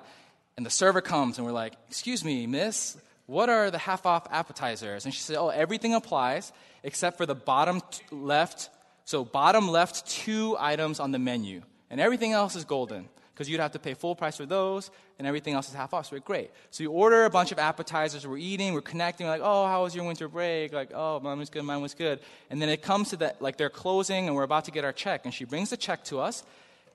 and 0.58 0.66
the 0.66 0.70
server 0.70 1.02
comes 1.02 1.38
and 1.38 1.46
we're 1.46 1.54
like, 1.54 1.74
Excuse 1.88 2.24
me, 2.24 2.48
miss, 2.48 2.98
what 3.28 3.50
are 3.50 3.72
the 3.72 3.78
half 3.78 4.06
off 4.06 4.28
appetizers? 4.32 5.06
And 5.06 5.14
she 5.14 5.20
said, 5.20 5.38
Oh, 5.38 5.50
everything 5.50 5.94
applies 5.94 6.52
except 6.84 7.18
for 7.18 7.26
the 7.26 7.36
bottom 7.36 7.82
t- 7.92 8.04
left. 8.12 8.70
So, 9.06 9.24
bottom 9.24 9.68
left 9.68 10.08
two 10.08 10.56
items 10.60 11.00
on 11.00 11.12
the 11.12 11.20
menu. 11.20 11.62
And 11.90 12.00
everything 12.02 12.34
else 12.34 12.56
is 12.56 12.66
golden 12.66 13.08
because 13.34 13.50
you'd 13.50 13.60
have 13.60 13.74
to 13.74 13.80
pay 13.80 13.94
full 13.94 14.16
price 14.16 14.38
for 14.38 14.46
those 14.46 14.90
and 15.20 15.28
everything 15.28 15.54
else 15.54 15.68
is 15.68 15.76
half 15.76 15.94
off. 15.94 16.08
So, 16.08 16.16
we're 16.16 16.20
great. 16.20 16.52
So, 16.72 16.84
you 16.84 16.92
order 16.92 17.26
a 17.26 17.30
bunch 17.30 17.52
of 17.52 17.60
appetizers, 17.60 18.26
we're 18.26 18.38
eating, 18.38 18.74
we're 18.74 18.82
connecting, 18.82 19.26
we're 19.26 19.34
like, 19.34 19.42
Oh, 19.44 19.66
how 19.66 19.84
was 19.84 19.96
your 19.96 20.06
winter 20.06 20.28
break? 20.28 20.72
Like, 20.72 20.92
Oh, 20.94 21.20
mine 21.20 21.40
was 21.40 21.50
good, 21.50 21.64
mine 21.64 21.82
was 21.82 21.96
good. 21.96 22.20
And 22.50 22.62
then 22.62 22.70
it 22.70 22.82
comes 22.82 23.10
to 23.10 23.18
that, 23.18 23.42
like, 23.42 23.58
they're 23.58 23.70
closing 23.70 24.28
and 24.28 24.36
we're 24.36 24.44
about 24.44 24.66
to 24.66 24.72
get 24.72 24.86
our 24.86 24.94
check. 24.94 25.26
And 25.26 25.34
she 25.34 25.46
brings 25.46 25.72
the 25.72 25.78
check 25.78 26.04
to 26.06 26.20
us 26.20 26.44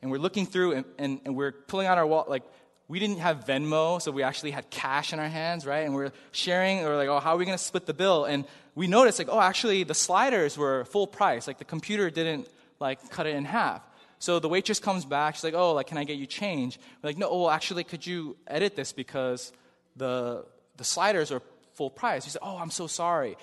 and 0.02 0.10
we're 0.10 0.18
looking 0.18 0.46
through 0.46 0.72
and, 0.72 0.84
and, 0.98 1.20
and 1.24 1.36
we're 1.36 1.52
pulling 1.52 1.88
out 1.88 1.98
our 1.98 2.06
wallet, 2.06 2.30
like, 2.30 2.44
we 2.90 2.98
didn't 2.98 3.20
have 3.20 3.44
Venmo, 3.44 4.02
so 4.02 4.10
we 4.10 4.24
actually 4.24 4.50
had 4.50 4.68
cash 4.68 5.12
in 5.12 5.20
our 5.20 5.28
hands, 5.28 5.64
right? 5.64 5.86
And 5.86 5.94
we're 5.94 6.10
sharing, 6.32 6.84
or 6.84 6.96
like, 6.96 7.08
oh, 7.08 7.20
how 7.20 7.34
are 7.34 7.36
we 7.36 7.44
going 7.44 7.56
to 7.56 7.62
split 7.62 7.86
the 7.86 7.94
bill? 7.94 8.24
And 8.24 8.44
we 8.74 8.88
noticed, 8.88 9.20
like, 9.20 9.28
oh, 9.30 9.40
actually, 9.40 9.84
the 9.84 9.94
sliders 9.94 10.58
were 10.58 10.84
full 10.86 11.06
price. 11.06 11.46
Like, 11.46 11.58
the 11.58 11.64
computer 11.64 12.10
didn't, 12.10 12.48
like, 12.80 13.08
cut 13.10 13.28
it 13.28 13.36
in 13.36 13.44
half. 13.44 13.80
So 14.18 14.40
the 14.40 14.48
waitress 14.48 14.80
comes 14.80 15.04
back. 15.04 15.36
She's 15.36 15.44
like, 15.44 15.54
oh, 15.54 15.72
like, 15.72 15.86
can 15.86 15.98
I 15.98 16.04
get 16.04 16.16
you 16.16 16.26
change? 16.26 16.80
We're 17.00 17.10
like, 17.10 17.16
no, 17.16 17.28
oh, 17.30 17.48
actually, 17.48 17.84
could 17.84 18.04
you 18.04 18.36
edit 18.48 18.74
this 18.74 18.92
because 18.92 19.52
the, 19.94 20.44
the 20.76 20.84
sliders 20.84 21.30
are 21.30 21.42
full 21.74 21.90
price? 21.90 22.24
She 22.24 22.30
said, 22.30 22.42
oh, 22.42 22.58
I'm 22.58 22.72
so 22.72 22.88
sorry. 22.88 23.36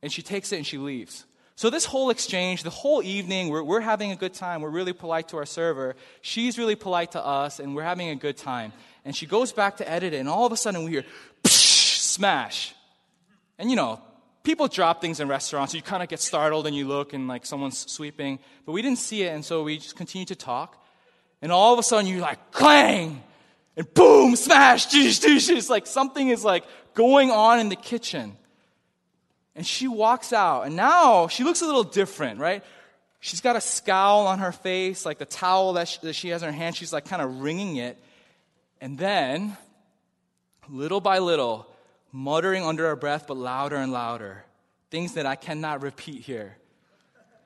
And 0.00 0.12
she 0.12 0.22
takes 0.22 0.52
it 0.52 0.58
and 0.58 0.66
she 0.66 0.78
leaves. 0.78 1.26
So, 1.58 1.70
this 1.70 1.86
whole 1.86 2.10
exchange, 2.10 2.64
the 2.64 2.70
whole 2.70 3.02
evening, 3.02 3.48
we're, 3.48 3.62
we're 3.62 3.80
having 3.80 4.12
a 4.12 4.16
good 4.16 4.34
time. 4.34 4.60
We're 4.60 4.68
really 4.68 4.92
polite 4.92 5.28
to 5.28 5.38
our 5.38 5.46
server. 5.46 5.96
She's 6.20 6.58
really 6.58 6.76
polite 6.76 7.12
to 7.12 7.24
us, 7.24 7.60
and 7.60 7.74
we're 7.74 7.82
having 7.82 8.10
a 8.10 8.14
good 8.14 8.36
time. 8.36 8.74
And 9.06 9.16
she 9.16 9.24
goes 9.24 9.52
back 9.52 9.78
to 9.78 9.90
edit 9.90 10.12
it, 10.12 10.18
and 10.18 10.28
all 10.28 10.44
of 10.44 10.52
a 10.52 10.56
sudden 10.58 10.84
we 10.84 10.90
hear 10.90 11.04
psh, 11.42 11.98
smash. 11.98 12.74
And 13.58 13.70
you 13.70 13.76
know, 13.76 14.02
people 14.42 14.68
drop 14.68 15.00
things 15.00 15.18
in 15.18 15.28
restaurants. 15.28 15.72
So 15.72 15.76
you 15.76 15.82
kind 15.82 16.02
of 16.02 16.10
get 16.10 16.20
startled 16.20 16.66
and 16.66 16.76
you 16.76 16.86
look, 16.86 17.14
and 17.14 17.26
like 17.26 17.46
someone's 17.46 17.90
sweeping. 17.90 18.38
But 18.66 18.72
we 18.72 18.82
didn't 18.82 18.98
see 18.98 19.22
it, 19.22 19.28
and 19.28 19.42
so 19.42 19.62
we 19.62 19.78
just 19.78 19.96
continue 19.96 20.26
to 20.26 20.36
talk. 20.36 20.84
And 21.40 21.50
all 21.50 21.72
of 21.72 21.78
a 21.78 21.82
sudden 21.82 22.06
you're 22.06 22.20
like, 22.20 22.50
clang! 22.52 23.22
And 23.78 23.94
boom, 23.94 24.36
smash! 24.36 24.88
It's 24.90 25.70
like 25.70 25.86
something 25.86 26.28
is 26.28 26.44
like 26.44 26.64
going 26.92 27.30
on 27.30 27.60
in 27.60 27.70
the 27.70 27.76
kitchen. 27.76 28.36
And 29.56 29.66
she 29.66 29.88
walks 29.88 30.34
out, 30.34 30.66
and 30.66 30.76
now 30.76 31.28
she 31.28 31.42
looks 31.42 31.62
a 31.62 31.66
little 31.66 31.82
different, 31.82 32.38
right? 32.38 32.62
She's 33.20 33.40
got 33.40 33.56
a 33.56 33.60
scowl 33.60 34.26
on 34.26 34.38
her 34.38 34.52
face, 34.52 35.06
like 35.06 35.16
the 35.18 35.24
towel 35.24 35.72
that 35.72 35.88
she, 35.88 35.98
that 36.02 36.12
she 36.12 36.28
has 36.28 36.42
in 36.42 36.52
her 36.52 36.56
hand, 36.56 36.76
she's 36.76 36.92
like 36.92 37.06
kind 37.06 37.22
of 37.22 37.40
wringing 37.40 37.76
it. 37.76 37.98
And 38.82 38.98
then, 38.98 39.56
little 40.68 41.00
by 41.00 41.20
little, 41.20 41.66
muttering 42.12 42.64
under 42.64 42.86
her 42.86 42.96
breath, 42.96 43.26
but 43.26 43.38
louder 43.38 43.76
and 43.76 43.92
louder, 43.92 44.44
things 44.90 45.14
that 45.14 45.24
I 45.24 45.36
cannot 45.36 45.82
repeat 45.82 46.20
here. 46.20 46.58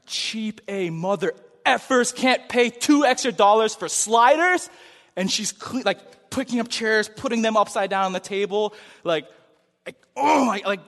Cheap 0.07 0.61
A 0.67 0.91
mother 0.91 1.33
effers 1.65 2.13
can't 2.13 2.49
pay 2.49 2.71
two 2.71 3.05
extra 3.05 3.31
dollars 3.31 3.77
for 3.77 3.89
sliders. 3.89 4.69
And 5.15 5.31
she's 5.31 5.53
cle- 5.53 5.83
like 5.85 6.31
picking 6.31 6.59
up 6.59 6.69
chairs, 6.69 7.09
putting 7.09 7.43
them 7.43 7.57
upside 7.57 7.91
down 7.91 8.05
on 8.07 8.13
the 8.13 8.21
table, 8.21 8.75
like, 9.05 9.29
like 9.87 9.97
oh 10.17 10.45
my, 10.45 10.63
like, 10.67 10.81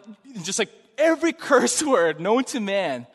just 0.43 0.59
like 0.59 0.71
every 1.03 1.33
curse 1.49 1.83
word 1.83 2.21
known 2.21 2.45
to 2.45 2.61
man. 2.61 3.07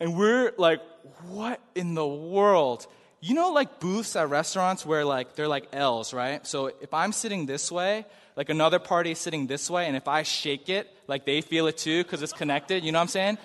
And 0.00 0.16
we're 0.16 0.52
like, 0.58 0.80
what 1.28 1.60
in 1.74 1.94
the 1.94 2.06
world? 2.06 2.86
You 3.20 3.34
know, 3.34 3.52
like 3.52 3.80
booths 3.80 4.16
at 4.16 4.28
restaurants 4.28 4.84
where 4.84 5.04
like 5.04 5.34
they're 5.34 5.48
like 5.48 5.68
L's, 5.72 6.12
right? 6.12 6.46
So 6.46 6.66
if 6.66 6.92
I'm 6.92 7.12
sitting 7.12 7.46
this 7.46 7.70
way, 7.70 8.04
like 8.36 8.50
another 8.50 8.78
party 8.78 9.12
is 9.12 9.18
sitting 9.18 9.46
this 9.46 9.70
way, 9.70 9.86
and 9.86 9.96
if 9.96 10.08
I 10.08 10.24
shake 10.24 10.68
it, 10.68 10.90
like 11.06 11.24
they 11.24 11.40
feel 11.40 11.66
it 11.66 11.78
too 11.78 12.02
because 12.02 12.22
it's 12.22 12.32
connected. 12.32 12.84
You 12.84 12.92
know 12.92 12.98
what 12.98 13.02
I'm 13.04 13.08
saying? 13.08 13.38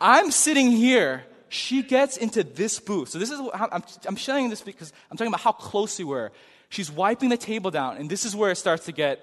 I'm 0.00 0.30
sitting 0.30 0.70
here. 0.70 1.24
She 1.48 1.82
gets 1.82 2.16
into 2.16 2.44
this 2.44 2.78
booth. 2.78 3.08
So 3.08 3.18
this 3.18 3.30
is 3.30 3.40
I'm, 3.52 3.82
I'm 4.06 4.16
showing 4.16 4.50
this 4.50 4.62
because 4.62 4.92
I'm 5.10 5.16
talking 5.16 5.32
about 5.32 5.40
how 5.40 5.52
close 5.52 5.98
we 5.98 6.04
were. 6.04 6.30
She's 6.68 6.90
wiping 6.90 7.28
the 7.28 7.36
table 7.36 7.72
down, 7.72 7.96
and 7.96 8.08
this 8.08 8.24
is 8.24 8.36
where 8.36 8.52
it 8.52 8.56
starts 8.56 8.86
to 8.86 8.92
get 8.92 9.20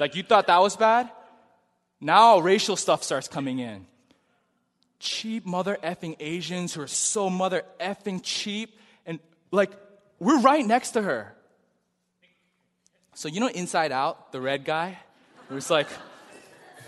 like 0.00 0.16
you 0.16 0.22
thought 0.22 0.48
that 0.48 0.60
was 0.60 0.76
bad. 0.76 1.10
Now 2.00 2.38
racial 2.38 2.76
stuff 2.76 3.02
starts 3.02 3.28
coming 3.28 3.58
in. 3.58 3.86
Cheap 4.98 5.46
mother 5.46 5.78
effing 5.82 6.16
Asians 6.20 6.74
who 6.74 6.82
are 6.82 6.86
so 6.86 7.30
mother 7.30 7.64
effing 7.78 8.20
cheap, 8.22 8.78
and 9.06 9.18
like 9.50 9.70
we're 10.18 10.40
right 10.40 10.64
next 10.64 10.92
to 10.92 11.02
her. 11.02 11.34
So 13.14 13.28
you 13.28 13.40
know 13.40 13.48
Inside 13.48 13.92
Out, 13.92 14.32
the 14.32 14.40
red 14.40 14.64
guy, 14.64 14.98
was 15.50 15.70
like. 15.70 15.88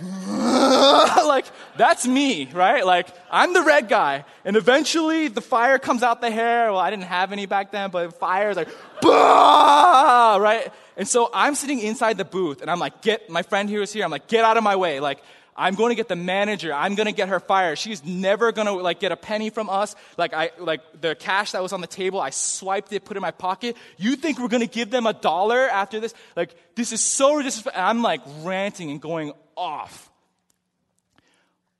like 0.26 1.45
that's 1.76 2.07
me, 2.07 2.49
right? 2.52 2.85
Like 2.85 3.09
I'm 3.31 3.52
the 3.52 3.62
red 3.62 3.88
guy, 3.88 4.25
and 4.45 4.57
eventually 4.57 5.28
the 5.28 5.40
fire 5.42 5.78
comes 5.78 6.02
out 6.02 6.21
the 6.21 6.31
hair. 6.31 6.73
Well, 6.73 6.81
I 6.81 6.90
didn't 6.90 7.04
have 7.04 7.31
any 7.31 7.47
back 7.47 7.71
then, 7.71 7.90
but 7.90 8.19
fire 8.19 8.50
is 8.50 8.57
like, 8.57 8.69
bah! 9.02 10.38
right? 10.40 10.73
And 10.96 11.08
so 11.08 11.30
I'm 11.32 11.54
sitting 11.54 11.78
inside 11.78 12.18
the 12.18 12.25
booth, 12.25 12.61
and 12.61 12.70
I'm 12.70 12.78
like, 12.78 13.02
get 13.02 13.30
my 13.30 13.42
friend 13.42 13.68
here 13.68 13.82
is 13.82 13.92
here. 13.92 14.04
I'm 14.04 14.11
like, 14.11 14.28
get 14.28 14.44
out 14.44 14.56
of 14.56 14.64
my 14.64 14.76
way, 14.76 15.00
like. 15.00 15.22
I'm 15.54 15.75
going 15.75 15.90
to 15.90 15.94
get 15.94 16.08
the 16.08 16.16
manager. 16.16 16.72
I'm 16.72 16.94
going 16.94 17.08
to 17.08 17.12
get 17.12 17.28
her 17.28 17.38
fired. 17.38 17.78
She's 17.78 18.02
never 18.02 18.52
going 18.52 18.66
to 18.66 18.72
like 18.72 19.00
get 19.00 19.12
a 19.12 19.16
penny 19.16 19.50
from 19.50 19.68
us. 19.68 19.94
Like 20.16 20.32
I 20.32 20.50
like 20.58 20.80
the 20.99 21.14
cash 21.14 21.52
that 21.52 21.62
was 21.62 21.75
on 21.75 21.82
the 21.82 21.87
table, 21.87 22.22
I 22.22 22.30
swiped 22.30 22.90
it, 22.94 23.04
put 23.04 23.16
it 23.16 23.18
in 23.18 23.20
my 23.20 23.32
pocket. 23.32 23.76
You 23.99 24.16
think 24.16 24.38
we're 24.38 24.49
going 24.49 24.62
to 24.62 24.66
give 24.66 24.90
them 24.90 25.06
a 25.06 25.12
dollar 25.12 25.68
after 25.68 26.00
this? 26.00 26.14
Like 26.37 26.54
this 26.75 26.90
is 26.90 27.02
so 27.02 27.42
disrespectful. 27.42 27.84
I'm 27.84 28.00
like 28.00 28.22
ranting 28.40 28.90
and 28.90 28.99
going 28.99 29.34
off. 29.54 30.11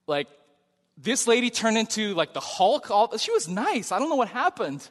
Like, 0.07 0.29
this 0.99 1.27
lady 1.27 1.49
turned 1.49 1.79
into 1.79 2.13
like 2.15 2.35
the 2.35 2.41
Hulk. 2.41 2.91
She 3.19 3.33
was 3.33 3.49
nice. 3.49 3.91
I 3.91 3.99
don't 3.99 4.11
know 4.11 4.17
what 4.17 4.29
happened. 4.29 4.87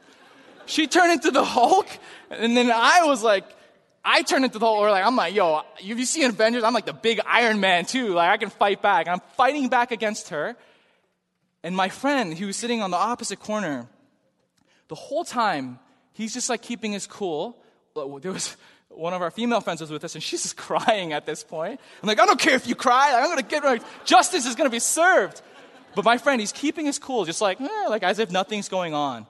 She 0.65 0.87
turned 0.87 1.11
into 1.11 1.29
the 1.31 1.43
Hulk, 1.43 1.87
and 2.29 2.57
then 2.57 2.71
I 2.71 3.03
was 3.03 3.23
like, 3.23 3.45
I 4.03 4.23
turned 4.23 4.45
into 4.45 4.59
the. 4.59 4.65
Or 4.65 4.89
like, 4.89 5.05
I'm 5.05 5.15
like, 5.15 5.35
yo, 5.35 5.61
if 5.79 5.99
you 5.99 6.05
see 6.05 6.23
Avengers, 6.23 6.63
I'm 6.63 6.73
like 6.73 6.85
the 6.85 6.93
big 6.93 7.19
Iron 7.25 7.59
Man 7.59 7.85
too. 7.85 8.13
Like, 8.13 8.29
I 8.29 8.37
can 8.37 8.49
fight 8.49 8.81
back. 8.81 9.07
And 9.07 9.13
I'm 9.13 9.21
fighting 9.37 9.69
back 9.69 9.91
against 9.91 10.29
her. 10.29 10.55
And 11.63 11.75
my 11.75 11.89
friend, 11.89 12.33
he 12.33 12.45
was 12.45 12.57
sitting 12.57 12.81
on 12.81 12.91
the 12.91 12.97
opposite 12.97 13.39
corner, 13.39 13.87
the 14.87 14.95
whole 14.95 15.23
time, 15.23 15.79
he's 16.13 16.33
just 16.33 16.49
like 16.49 16.61
keeping 16.61 16.91
his 16.91 17.05
cool. 17.07 17.57
There 17.95 18.31
was 18.31 18.57
one 18.89 19.13
of 19.13 19.21
our 19.21 19.31
female 19.31 19.61
friends 19.61 19.81
was 19.81 19.91
with 19.91 20.03
us, 20.03 20.15
and 20.15 20.23
she's 20.23 20.41
just 20.43 20.57
crying 20.69 21.13
at 21.13 21.25
this 21.25 21.43
point. 21.43 21.79
I'm 22.01 22.07
like, 22.07 22.19
I 22.19 22.25
don't 22.25 22.39
care 22.39 22.55
if 22.55 22.67
you 22.67 22.75
cry. 22.75 23.13
I'm 23.15 23.25
going 23.25 23.37
to 23.37 23.43
get. 23.43 23.83
Justice 24.05 24.45
is 24.45 24.55
to 24.55 24.69
be 24.69 24.79
served. 24.79 25.41
But 25.93 26.05
my 26.05 26.17
friend, 26.17 26.39
he's 26.39 26.53
keeping 26.53 26.85
his 26.85 26.99
cool, 26.99 27.25
just 27.25 27.41
like, 27.41 27.59
eh, 27.59 27.87
like 27.89 28.03
as 28.03 28.19
if 28.19 28.31
nothing's 28.31 28.69
going 28.69 28.93
on. 28.93 29.27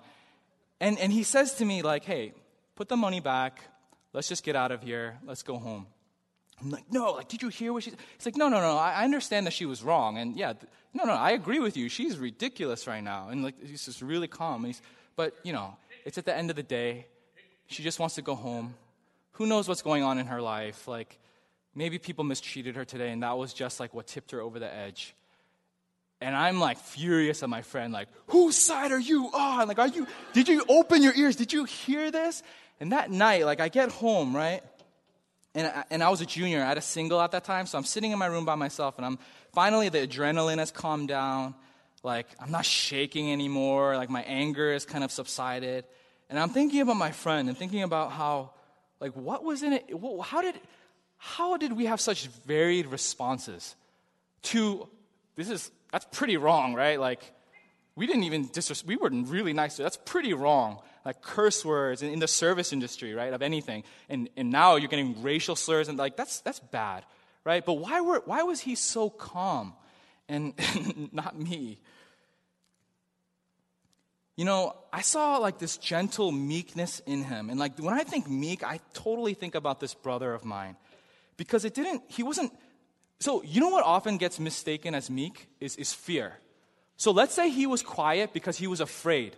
And, 0.79 0.99
and 0.99 1.11
he 1.11 1.23
says 1.23 1.55
to 1.55 1.65
me, 1.65 1.81
like, 1.81 2.03
hey, 2.03 2.33
put 2.75 2.87
the 2.87 2.97
money 2.97 3.19
back. 3.19 3.61
Let's 4.13 4.27
just 4.27 4.43
get 4.43 4.55
out 4.55 4.71
of 4.71 4.83
here. 4.83 5.17
Let's 5.25 5.43
go 5.43 5.57
home. 5.57 5.87
I'm 6.61 6.69
like, 6.69 6.91
no, 6.91 7.13
like, 7.13 7.27
did 7.27 7.41
you 7.41 7.49
hear 7.49 7.73
what 7.73 7.83
she 7.83 7.91
He's 7.91 8.25
like, 8.25 8.37
no, 8.37 8.47
no, 8.49 8.59
no, 8.59 8.77
I, 8.77 8.91
I 8.91 9.03
understand 9.03 9.47
that 9.47 9.53
she 9.53 9.65
was 9.65 9.83
wrong. 9.83 10.17
And 10.17 10.37
yeah, 10.37 10.53
th- 10.53 10.71
no, 10.93 11.05
no, 11.05 11.13
I 11.13 11.31
agree 11.31 11.59
with 11.59 11.75
you. 11.75 11.89
She's 11.89 12.17
ridiculous 12.17 12.85
right 12.85 13.03
now. 13.03 13.29
And 13.29 13.43
like, 13.43 13.55
he's 13.65 13.85
just 13.85 14.01
really 14.01 14.27
calm. 14.27 14.63
And 14.63 14.67
he's, 14.67 14.81
but, 15.15 15.35
you 15.43 15.53
know, 15.53 15.75
it's 16.05 16.17
at 16.17 16.25
the 16.25 16.35
end 16.35 16.49
of 16.49 16.55
the 16.55 16.63
day. 16.63 17.07
She 17.67 17.83
just 17.83 17.99
wants 17.99 18.15
to 18.15 18.21
go 18.21 18.35
home 18.35 18.75
who 19.41 19.47
knows 19.47 19.67
what's 19.67 19.81
going 19.81 20.03
on 20.03 20.19
in 20.19 20.27
her 20.27 20.39
life? 20.39 20.87
Like, 20.87 21.17
maybe 21.73 21.97
people 21.97 22.23
mistreated 22.23 22.75
her 22.75 22.85
today, 22.85 23.11
and 23.11 23.23
that 23.23 23.37
was 23.37 23.53
just 23.53 23.79
like 23.79 23.91
what 23.91 24.05
tipped 24.05 24.31
her 24.31 24.39
over 24.39 24.59
the 24.59 24.71
edge. 24.71 25.15
And 26.19 26.35
I'm 26.35 26.59
like 26.59 26.77
furious 26.77 27.41
at 27.41 27.49
my 27.49 27.63
friend, 27.63 27.91
like, 27.91 28.07
whose 28.27 28.55
side 28.55 28.91
are 28.91 28.99
you 28.99 29.31
on? 29.33 29.67
Like, 29.67 29.79
are 29.79 29.87
you, 29.87 30.05
did 30.33 30.47
you 30.47 30.63
open 30.69 31.01
your 31.01 31.15
ears? 31.15 31.35
Did 31.35 31.51
you 31.51 31.63
hear 31.63 32.11
this? 32.11 32.43
And 32.81 32.91
that 32.91 33.09
night, 33.09 33.45
like, 33.45 33.61
I 33.61 33.69
get 33.69 33.91
home, 33.91 34.35
right? 34.35 34.61
And 35.55 35.67
I, 35.67 35.85
and 35.89 36.03
I 36.03 36.09
was 36.09 36.19
a 36.19 36.25
junior. 36.25 36.61
I 36.61 36.67
had 36.67 36.77
a 36.77 36.81
single 36.81 37.21
at 37.21 37.31
that 37.31 37.45
time, 37.45 37.65
so 37.65 37.77
I'm 37.77 37.85
sitting 37.85 38.11
in 38.11 38.19
my 38.19 38.25
room 38.25 38.43
by 38.43 38.55
myself, 38.55 38.97
and 38.97 39.05
I'm 39.05 39.19
finally, 39.53 39.87
the 39.87 40.05
adrenaline 40.05 40.57
has 40.57 40.71
calmed 40.71 41.07
down. 41.07 41.55
Like, 42.03 42.27
I'm 42.41 42.51
not 42.51 42.65
shaking 42.65 43.31
anymore. 43.31 43.95
Like, 43.95 44.09
my 44.09 44.23
anger 44.23 44.73
has 44.73 44.83
kind 44.85 45.05
of 45.05 45.11
subsided. 45.11 45.85
And 46.29 46.37
I'm 46.37 46.49
thinking 46.49 46.81
about 46.81 46.97
my 46.97 47.11
friend 47.11 47.47
and 47.47 47.57
thinking 47.57 47.83
about 47.83 48.11
how 48.11 48.51
like, 49.01 49.13
what 49.13 49.43
was 49.43 49.63
in 49.63 49.73
it? 49.73 49.89
How 50.23 50.41
did, 50.41 50.55
how 51.17 51.57
did 51.57 51.73
we 51.73 51.87
have 51.87 51.99
such 51.99 52.27
varied 52.45 52.85
responses 52.85 53.75
to 54.43 54.87
this? 55.35 55.49
Is 55.49 55.71
that's 55.91 56.05
pretty 56.11 56.37
wrong, 56.37 56.75
right? 56.75 56.99
Like, 56.99 57.19
we 57.95 58.05
didn't 58.05 58.23
even 58.23 58.47
disres- 58.47 58.85
we 58.85 58.95
were 58.95 59.09
really 59.09 59.53
nice. 59.53 59.75
to. 59.77 59.83
That's 59.83 59.97
pretty 59.97 60.33
wrong. 60.33 60.79
Like 61.05 61.21
curse 61.21 61.65
words 61.65 62.01
in, 62.01 62.11
in 62.11 62.19
the 62.19 62.27
service 62.27 62.71
industry, 62.73 63.13
right? 63.13 63.33
Of 63.33 63.41
anything, 63.41 63.83
and 64.09 64.29
and 64.37 64.51
now 64.51 64.75
you're 64.75 64.89
getting 64.89 65.21
racial 65.21 65.55
slurs 65.55 65.87
and 65.87 65.97
like 65.97 66.15
that's 66.15 66.41
that's 66.41 66.59
bad, 66.59 67.05
right? 67.43 67.65
But 67.65 67.73
why 67.73 68.01
were 68.01 68.21
why 68.25 68.43
was 68.43 68.59
he 68.59 68.75
so 68.75 69.09
calm, 69.09 69.73
and 70.29 70.53
not 71.11 71.39
me? 71.39 71.79
you 74.41 74.45
know, 74.45 74.75
I 74.91 75.01
saw 75.01 75.37
like 75.37 75.59
this 75.59 75.77
gentle 75.77 76.31
meekness 76.31 76.99
in 77.05 77.23
him. 77.23 77.51
And 77.51 77.59
like 77.59 77.77
when 77.77 77.93
I 77.93 78.03
think 78.03 78.27
meek, 78.27 78.63
I 78.63 78.79
totally 78.93 79.35
think 79.35 79.53
about 79.53 79.79
this 79.79 79.93
brother 79.93 80.33
of 80.33 80.43
mine. 80.45 80.77
Because 81.37 81.63
it 81.63 81.75
didn't, 81.75 82.01
he 82.07 82.23
wasn't, 82.23 82.51
so 83.19 83.43
you 83.43 83.61
know 83.61 83.69
what 83.69 83.85
often 83.85 84.17
gets 84.17 84.39
mistaken 84.39 84.95
as 84.95 85.11
meek 85.11 85.47
is, 85.59 85.75
is 85.75 85.93
fear. 85.93 86.39
So 86.97 87.11
let's 87.11 87.35
say 87.35 87.51
he 87.51 87.67
was 87.67 87.83
quiet 87.83 88.33
because 88.33 88.57
he 88.57 88.65
was 88.65 88.81
afraid. 88.81 89.35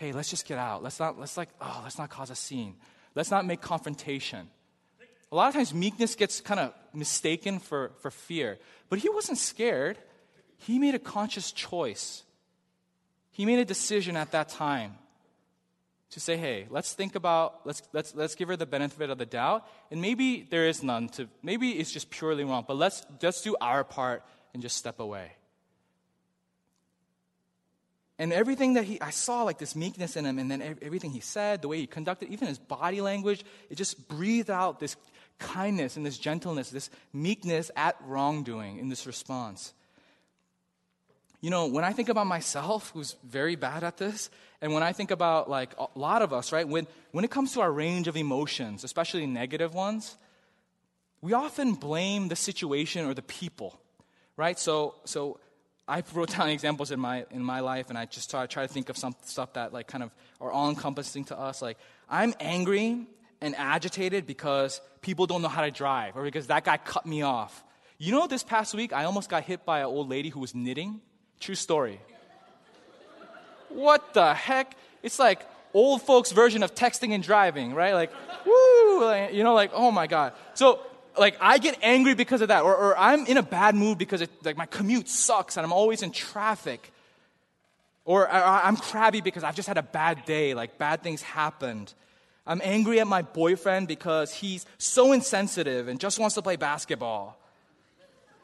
Hey, 0.00 0.12
let's 0.12 0.30
just 0.30 0.48
get 0.48 0.56
out. 0.56 0.82
Let's 0.82 0.98
not, 0.98 1.20
let's 1.20 1.36
like, 1.36 1.50
oh, 1.60 1.80
let's 1.84 1.98
not 1.98 2.08
cause 2.08 2.30
a 2.30 2.34
scene. 2.34 2.74
Let's 3.14 3.30
not 3.30 3.44
make 3.44 3.60
confrontation. 3.60 4.48
A 5.30 5.36
lot 5.36 5.48
of 5.48 5.54
times 5.54 5.74
meekness 5.74 6.16
gets 6.16 6.40
kind 6.40 6.58
of 6.58 6.72
mistaken 6.92 7.60
for, 7.60 7.92
for 8.00 8.10
fear. 8.10 8.58
But 8.88 8.98
he 8.98 9.08
wasn't 9.08 9.38
scared. 9.38 9.98
He 10.56 10.78
made 10.78 10.94
a 10.94 10.98
conscious 10.98 11.52
choice 11.52 12.24
he 13.40 13.46
made 13.46 13.58
a 13.58 13.64
decision 13.64 14.18
at 14.18 14.32
that 14.32 14.48
time 14.50 14.96
to 16.10 16.20
say, 16.20 16.36
hey, 16.36 16.66
let's 16.68 16.92
think 16.92 17.14
about, 17.14 17.64
let's, 17.64 17.82
let's, 17.94 18.14
let's 18.14 18.34
give 18.34 18.48
her 18.48 18.56
the 18.56 18.66
benefit 18.66 19.08
of 19.08 19.18
the 19.18 19.24
doubt. 19.24 19.66
And 19.90 20.02
maybe 20.02 20.46
there 20.50 20.66
is 20.66 20.82
none 20.82 21.08
to, 21.10 21.28
maybe 21.42 21.70
it's 21.70 21.90
just 21.90 22.10
purely 22.10 22.44
wrong, 22.44 22.64
but 22.68 22.76
let's 22.76 23.06
just 23.18 23.42
do 23.42 23.56
our 23.60 23.82
part 23.82 24.24
and 24.52 24.62
just 24.62 24.76
step 24.76 25.00
away. 25.00 25.32
And 28.20 28.34
everything 28.34 28.74
that 28.74 28.84
he, 28.84 29.00
I 29.00 29.08
saw 29.08 29.44
like 29.44 29.56
this 29.56 29.74
meekness 29.74 30.14
in 30.14 30.26
him, 30.26 30.38
and 30.38 30.50
then 30.50 30.60
everything 30.82 31.10
he 31.10 31.20
said, 31.20 31.62
the 31.62 31.68
way 31.68 31.78
he 31.78 31.86
conducted, 31.86 32.28
even 32.28 32.48
his 32.48 32.58
body 32.58 33.00
language, 33.00 33.42
it 33.70 33.76
just 33.76 34.08
breathed 34.08 34.50
out 34.50 34.78
this 34.78 34.94
kindness 35.38 35.96
and 35.96 36.04
this 36.04 36.18
gentleness, 36.18 36.68
this 36.68 36.90
meekness 37.14 37.70
at 37.76 37.96
wrongdoing 38.04 38.76
in 38.76 38.90
this 38.90 39.06
response. 39.06 39.72
You 41.40 41.48
know, 41.48 41.68
when 41.68 41.82
I 41.82 41.94
think 41.94 42.10
about 42.10 42.26
myself, 42.26 42.90
who's 42.92 43.16
very 43.24 43.56
bad 43.56 43.84
at 43.84 43.96
this, 43.96 44.28
and 44.60 44.74
when 44.74 44.82
I 44.82 44.92
think 44.92 45.10
about 45.10 45.48
like 45.48 45.74
a 45.78 45.86
lot 45.98 46.20
of 46.20 46.34
us, 46.34 46.52
right, 46.52 46.68
when, 46.68 46.86
when 47.12 47.24
it 47.24 47.30
comes 47.30 47.54
to 47.54 47.62
our 47.62 47.72
range 47.72 48.06
of 48.06 48.18
emotions, 48.18 48.84
especially 48.84 49.24
negative 49.24 49.72
ones, 49.72 50.18
we 51.22 51.32
often 51.32 51.72
blame 51.72 52.28
the 52.28 52.36
situation 52.36 53.06
or 53.06 53.14
the 53.14 53.22
people, 53.22 53.80
right? 54.36 54.58
So, 54.58 54.96
so 55.06 55.40
I 55.90 56.04
wrote 56.14 56.30
down 56.30 56.48
examples 56.50 56.92
in 56.92 57.00
my, 57.00 57.26
in 57.32 57.42
my 57.42 57.58
life, 57.58 57.88
and 57.88 57.98
I 57.98 58.04
just 58.04 58.30
try, 58.30 58.46
try 58.46 58.64
to 58.64 58.72
think 58.72 58.90
of 58.90 58.96
some 58.96 59.12
stuff 59.24 59.54
that 59.54 59.72
like 59.72 59.88
kind 59.88 60.04
of 60.04 60.12
are 60.40 60.52
all 60.52 60.70
encompassing 60.70 61.24
to 61.24 61.38
us. 61.38 61.60
Like, 61.60 61.78
I'm 62.08 62.32
angry 62.38 63.06
and 63.40 63.56
agitated 63.56 64.24
because 64.24 64.80
people 65.00 65.26
don't 65.26 65.42
know 65.42 65.48
how 65.48 65.62
to 65.62 65.70
drive, 65.72 66.16
or 66.16 66.22
because 66.22 66.46
that 66.46 66.62
guy 66.62 66.76
cut 66.76 67.06
me 67.06 67.22
off. 67.22 67.64
You 67.98 68.12
know, 68.12 68.28
this 68.28 68.44
past 68.44 68.72
week, 68.72 68.92
I 68.92 69.02
almost 69.02 69.28
got 69.28 69.42
hit 69.42 69.64
by 69.64 69.80
an 69.80 69.86
old 69.86 70.08
lady 70.08 70.28
who 70.28 70.38
was 70.38 70.54
knitting. 70.54 71.00
True 71.40 71.56
story. 71.56 72.00
What 73.68 74.14
the 74.14 74.32
heck? 74.32 74.76
It's 75.02 75.18
like 75.18 75.44
old 75.74 76.02
folks' 76.02 76.30
version 76.30 76.62
of 76.62 76.72
texting 76.72 77.12
and 77.14 77.22
driving, 77.22 77.74
right? 77.74 77.94
Like, 77.94 78.12
woo, 78.46 79.04
like, 79.04 79.34
you 79.34 79.42
know, 79.42 79.54
like, 79.54 79.72
oh 79.74 79.90
my 79.90 80.06
God. 80.06 80.34
So, 80.54 80.80
like, 81.18 81.36
I 81.40 81.58
get 81.58 81.78
angry 81.82 82.14
because 82.14 82.40
of 82.40 82.48
that, 82.48 82.62
or, 82.62 82.74
or 82.74 82.98
I'm 82.98 83.26
in 83.26 83.36
a 83.36 83.42
bad 83.42 83.74
mood 83.74 83.98
because 83.98 84.20
it, 84.20 84.30
like 84.44 84.56
my 84.56 84.66
commute 84.66 85.08
sucks 85.08 85.56
and 85.56 85.64
I'm 85.64 85.72
always 85.72 86.02
in 86.02 86.12
traffic. 86.12 86.92
Or 88.04 88.28
I, 88.30 88.66
I'm 88.66 88.76
crabby 88.76 89.20
because 89.20 89.44
I've 89.44 89.54
just 89.54 89.68
had 89.68 89.78
a 89.78 89.82
bad 89.82 90.24
day, 90.24 90.54
like 90.54 90.78
bad 90.78 91.02
things 91.02 91.22
happened. 91.22 91.92
I'm 92.46 92.60
angry 92.64 93.00
at 93.00 93.06
my 93.06 93.22
boyfriend 93.22 93.86
because 93.86 94.32
he's 94.34 94.66
so 94.78 95.12
insensitive 95.12 95.88
and 95.88 96.00
just 96.00 96.18
wants 96.18 96.34
to 96.34 96.42
play 96.42 96.56
basketball. 96.56 97.36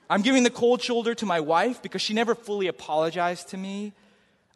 I'm 0.08 0.22
giving 0.22 0.44
the 0.44 0.50
cold 0.50 0.82
shoulder 0.82 1.14
to 1.16 1.26
my 1.26 1.40
wife 1.40 1.82
because 1.82 2.02
she 2.02 2.14
never 2.14 2.34
fully 2.34 2.68
apologized 2.68 3.48
to 3.48 3.56
me. 3.56 3.92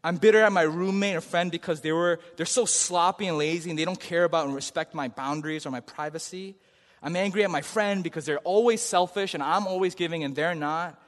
I'm 0.05 0.17
bitter 0.17 0.41
at 0.41 0.53
my 0.53 0.63
roommate 0.63 1.17
or 1.17 1.21
friend 1.21 1.51
because 1.51 1.81
they 1.81 1.93
were, 1.93 2.21
they're 2.37 2.47
so 2.47 2.65
sloppy 2.65 3.27
and 3.27 3.37
lazy 3.37 3.71
and 3.71 3.79
they 3.79 3.85
don't 3.85 4.01
care 4.01 4.25
about 4.25 4.47
and 4.47 4.55
respect 4.55 4.95
my 4.95 5.09
boundaries 5.09 5.67
or 5.67 5.71
my 5.71 5.81
privacy. 5.81 6.55
I'm 7.03 7.17
angry 7.17 7.45
at 7.45 7.51
my 7.51 7.63
friend 7.63 8.03
because 8.05 8.27
they're 8.27 8.39
always 8.41 8.83
selfish 8.83 9.35
and 9.35 9.43
I'm 9.43 9.67
always 9.67 9.95
giving 9.95 10.23
and 10.23 10.35
they're 10.35 10.55
not. 10.55 11.01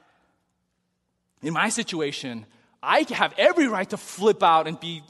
In 1.41 1.53
my 1.53 1.69
situation, 1.69 2.45
I 2.81 3.05
have 3.09 3.33
every 3.37 3.67
right 3.67 3.89
to 3.89 3.97
flip 3.97 4.41
out 4.41 4.67
and 4.67 4.79
be, 4.79 5.03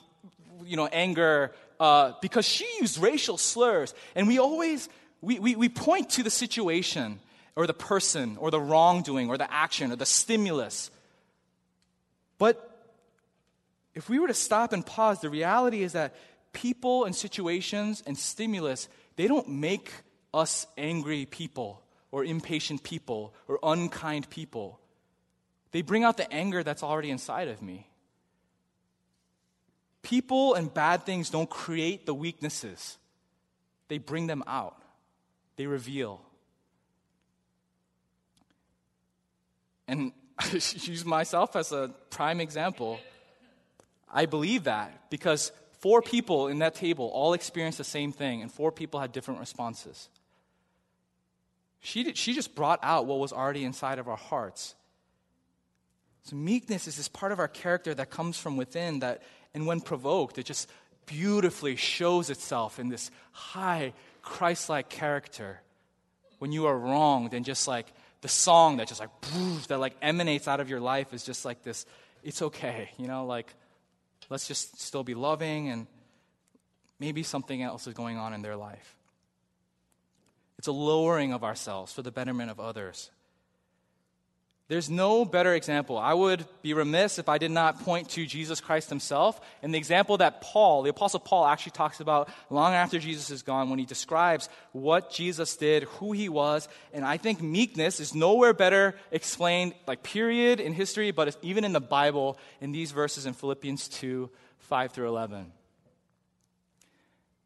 you 0.65 0.75
know, 0.75 0.87
anger 0.87 1.53
uh, 1.79 2.13
because 2.21 2.45
she 2.45 2.67
used 2.79 2.97
racial 2.97 3.37
slurs. 3.37 3.93
And 4.15 4.27
we 4.27 4.39
always, 4.39 4.89
we, 5.21 5.39
we, 5.39 5.55
we 5.55 5.69
point 5.69 6.09
to 6.11 6.23
the 6.23 6.29
situation 6.29 7.19
or 7.55 7.67
the 7.67 7.73
person 7.73 8.37
or 8.39 8.51
the 8.51 8.59
wrongdoing 8.59 9.29
or 9.29 9.37
the 9.37 9.51
action 9.51 9.91
or 9.91 9.95
the 9.95 10.05
stimulus. 10.05 10.91
But 12.37 12.69
if 13.95 14.09
we 14.09 14.19
were 14.19 14.27
to 14.27 14.33
stop 14.33 14.73
and 14.73 14.85
pause, 14.85 15.21
the 15.21 15.29
reality 15.29 15.83
is 15.83 15.93
that 15.93 16.15
people 16.51 17.05
and 17.05 17.15
situations 17.15 18.03
and 18.05 18.17
stimulus, 18.17 18.89
they 19.15 19.27
don't 19.27 19.47
make 19.47 19.91
us 20.33 20.65
angry 20.77 21.25
people 21.25 21.81
or 22.11 22.23
impatient 22.23 22.83
people 22.83 23.33
or 23.47 23.59
unkind 23.63 24.29
people. 24.29 24.79
They 25.71 25.81
bring 25.81 26.03
out 26.03 26.17
the 26.17 26.31
anger 26.31 26.63
that's 26.63 26.83
already 26.83 27.09
inside 27.09 27.47
of 27.47 27.61
me. 27.61 27.87
People 30.01 30.53
and 30.53 30.71
bad 30.73 31.05
things 31.05 31.29
don't 31.29 31.49
create 31.49 32.05
the 32.05 32.13
weaknesses, 32.13 32.97
they 33.87 33.97
bring 33.97 34.27
them 34.27 34.43
out, 34.47 34.81
they 35.55 35.65
reveal. 35.65 36.21
And 39.87 40.11
I 40.37 40.47
use 40.53 41.05
myself 41.05 41.55
as 41.55 41.71
a 41.71 41.91
prime 42.09 42.39
example. 42.39 42.99
I 44.11 44.25
believe 44.27 44.65
that 44.65 45.09
because 45.09 45.51
four 45.79 46.01
people 46.01 46.47
in 46.47 46.59
that 46.59 46.75
table 46.75 47.09
all 47.13 47.33
experienced 47.33 47.77
the 47.77 47.83
same 47.83 48.11
thing, 48.11 48.41
and 48.41 48.51
four 48.51 48.71
people 48.71 48.99
had 48.99 49.11
different 49.11 49.39
responses. 49.39 50.09
She, 51.85 52.03
did, 52.03 52.17
she 52.17 52.33
just 52.33 52.55
brought 52.55 52.79
out 52.81 53.07
what 53.07 53.19
was 53.19 53.33
already 53.33 53.65
inside 53.65 53.99
of 53.99 54.07
our 54.07 54.15
hearts. 54.15 54.73
So, 56.23 56.37
meekness 56.37 56.87
is 56.87 56.95
this 56.95 57.09
part 57.09 57.33
of 57.33 57.39
our 57.39 57.49
character 57.49 57.93
that 57.93 58.09
comes 58.09 58.39
from 58.39 58.55
within, 58.55 58.99
that, 58.99 59.21
and 59.53 59.67
when 59.67 59.81
provoked, 59.81 60.37
it 60.37 60.45
just 60.45 60.69
beautifully 61.05 61.75
shows 61.75 62.29
itself 62.29 62.79
in 62.79 62.87
this 62.87 63.11
high, 63.33 63.91
Christ 64.21 64.69
like 64.69 64.87
character. 64.87 65.59
When 66.39 66.53
you 66.53 66.67
are 66.67 66.77
wronged, 66.77 67.33
and 67.33 67.43
just 67.43 67.67
like 67.67 67.91
the 68.21 68.29
song 68.29 68.77
that 68.77 68.87
just 68.87 69.01
like, 69.01 69.09
that 69.67 69.77
like 69.77 69.97
emanates 70.01 70.47
out 70.47 70.61
of 70.61 70.69
your 70.69 70.79
life 70.79 71.13
is 71.13 71.25
just 71.25 71.43
like 71.43 71.63
this, 71.63 71.85
it's 72.23 72.41
okay, 72.41 72.91
you 72.97 73.07
know, 73.07 73.25
like, 73.25 73.53
let's 74.29 74.47
just 74.47 74.79
still 74.79 75.03
be 75.03 75.15
loving, 75.15 75.67
and 75.67 75.87
maybe 76.97 77.23
something 77.23 77.61
else 77.61 77.87
is 77.87 77.93
going 77.93 78.17
on 78.17 78.33
in 78.33 78.41
their 78.41 78.55
life. 78.55 78.95
It's 80.63 80.69
a 80.69 80.71
lowering 80.71 81.33
of 81.33 81.43
ourselves 81.43 81.91
for 81.91 82.03
the 82.03 82.09
betterment 82.09 82.49
of 82.49 82.57
others. 82.57 83.11
There's 84.69 84.89
no 84.89 85.25
better 85.25 85.53
example. 85.53 85.97
I 85.97 86.13
would 86.13 86.45
be 86.61 86.73
remiss 86.73 87.19
if 87.19 87.27
I 87.27 87.37
did 87.37 87.51
not 87.51 87.81
point 87.81 88.11
to 88.11 88.25
Jesus 88.25 88.61
Christ 88.61 88.87
himself 88.87 89.41
and 89.61 89.73
the 89.73 89.77
example 89.77 90.19
that 90.19 90.39
Paul, 90.39 90.83
the 90.83 90.89
Apostle 90.89 91.19
Paul, 91.19 91.45
actually 91.45 91.73
talks 91.73 91.99
about 91.99 92.29
long 92.49 92.73
after 92.75 92.97
Jesus 92.97 93.29
is 93.29 93.41
gone 93.41 93.69
when 93.69 93.77
he 93.77 93.83
describes 93.83 94.47
what 94.71 95.11
Jesus 95.11 95.57
did, 95.57 95.83
who 95.83 96.13
he 96.13 96.29
was. 96.29 96.69
And 96.93 97.03
I 97.03 97.17
think 97.17 97.41
meekness 97.41 97.99
is 97.99 98.15
nowhere 98.15 98.53
better 98.53 98.95
explained, 99.11 99.73
like, 99.85 100.01
period, 100.01 100.61
in 100.61 100.71
history, 100.71 101.11
but 101.11 101.35
even 101.41 101.65
in 101.65 101.73
the 101.73 101.81
Bible, 101.81 102.37
in 102.61 102.71
these 102.71 102.93
verses 102.93 103.25
in 103.25 103.33
Philippians 103.33 103.89
2 103.89 104.29
5 104.59 104.91
through 104.93 105.09
11. 105.09 105.51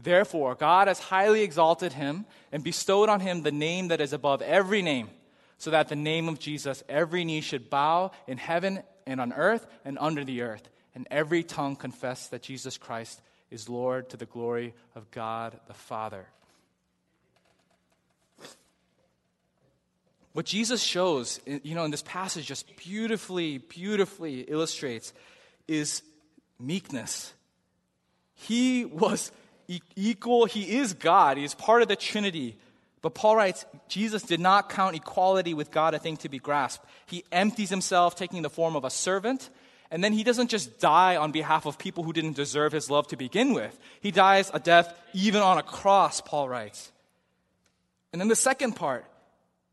Therefore, 0.00 0.54
God 0.54 0.86
has 0.86 1.00
highly 1.00 1.42
exalted 1.42 1.92
him 1.92 2.24
and 2.52 2.62
bestowed 2.62 3.08
on 3.08 3.20
him 3.20 3.42
the 3.42 3.50
name 3.50 3.88
that 3.88 4.00
is 4.00 4.12
above 4.12 4.42
every 4.42 4.80
name, 4.80 5.10
so 5.58 5.70
that 5.72 5.88
the 5.88 5.96
name 5.96 6.28
of 6.28 6.38
Jesus 6.38 6.84
every 6.88 7.24
knee 7.24 7.40
should 7.40 7.68
bow 7.68 8.12
in 8.28 8.38
heaven 8.38 8.82
and 9.06 9.20
on 9.20 9.32
earth 9.32 9.66
and 9.84 9.98
under 9.98 10.24
the 10.24 10.42
earth, 10.42 10.68
and 10.94 11.08
every 11.10 11.42
tongue 11.42 11.74
confess 11.74 12.28
that 12.28 12.42
Jesus 12.42 12.78
Christ 12.78 13.20
is 13.50 13.68
Lord 13.68 14.10
to 14.10 14.16
the 14.16 14.26
glory 14.26 14.72
of 14.94 15.10
God 15.10 15.58
the 15.66 15.74
Father. 15.74 16.26
What 20.32 20.46
Jesus 20.46 20.80
shows, 20.80 21.40
you 21.46 21.74
know, 21.74 21.84
in 21.84 21.90
this 21.90 22.02
passage 22.02 22.46
just 22.46 22.76
beautifully, 22.76 23.58
beautifully 23.58 24.42
illustrates 24.42 25.12
is 25.66 26.02
meekness. 26.60 27.32
He 28.34 28.84
was 28.84 29.32
equal. 29.96 30.46
He 30.46 30.78
is 30.78 30.94
God, 30.94 31.36
He 31.36 31.44
is 31.44 31.54
part 31.54 31.82
of 31.82 31.88
the 31.88 31.96
Trinity. 31.96 32.56
But 33.00 33.14
Paul 33.14 33.36
writes, 33.36 33.64
Jesus 33.88 34.22
did 34.22 34.40
not 34.40 34.68
count 34.68 34.96
equality 34.96 35.54
with 35.54 35.70
God 35.70 35.94
a 35.94 35.98
thing 35.98 36.16
to 36.18 36.28
be 36.28 36.38
grasped. 36.38 36.84
He 37.06 37.24
empties 37.30 37.70
himself, 37.70 38.16
taking 38.16 38.42
the 38.42 38.50
form 38.50 38.74
of 38.74 38.84
a 38.84 38.90
servant. 38.90 39.50
And 39.90 40.02
then 40.02 40.12
he 40.12 40.24
doesn't 40.24 40.50
just 40.50 40.80
die 40.80 41.16
on 41.16 41.32
behalf 41.32 41.64
of 41.64 41.78
people 41.78 42.04
who 42.04 42.12
didn't 42.12 42.34
deserve 42.36 42.72
his 42.72 42.90
love 42.90 43.06
to 43.08 43.16
begin 43.16 43.54
with. 43.54 43.78
He 44.00 44.10
dies 44.10 44.50
a 44.52 44.58
death 44.58 44.92
even 45.14 45.40
on 45.40 45.58
a 45.58 45.62
cross, 45.62 46.20
Paul 46.20 46.48
writes. 46.48 46.92
And 48.12 48.20
then 48.20 48.28
the 48.28 48.36
second 48.36 48.72
part, 48.72 49.04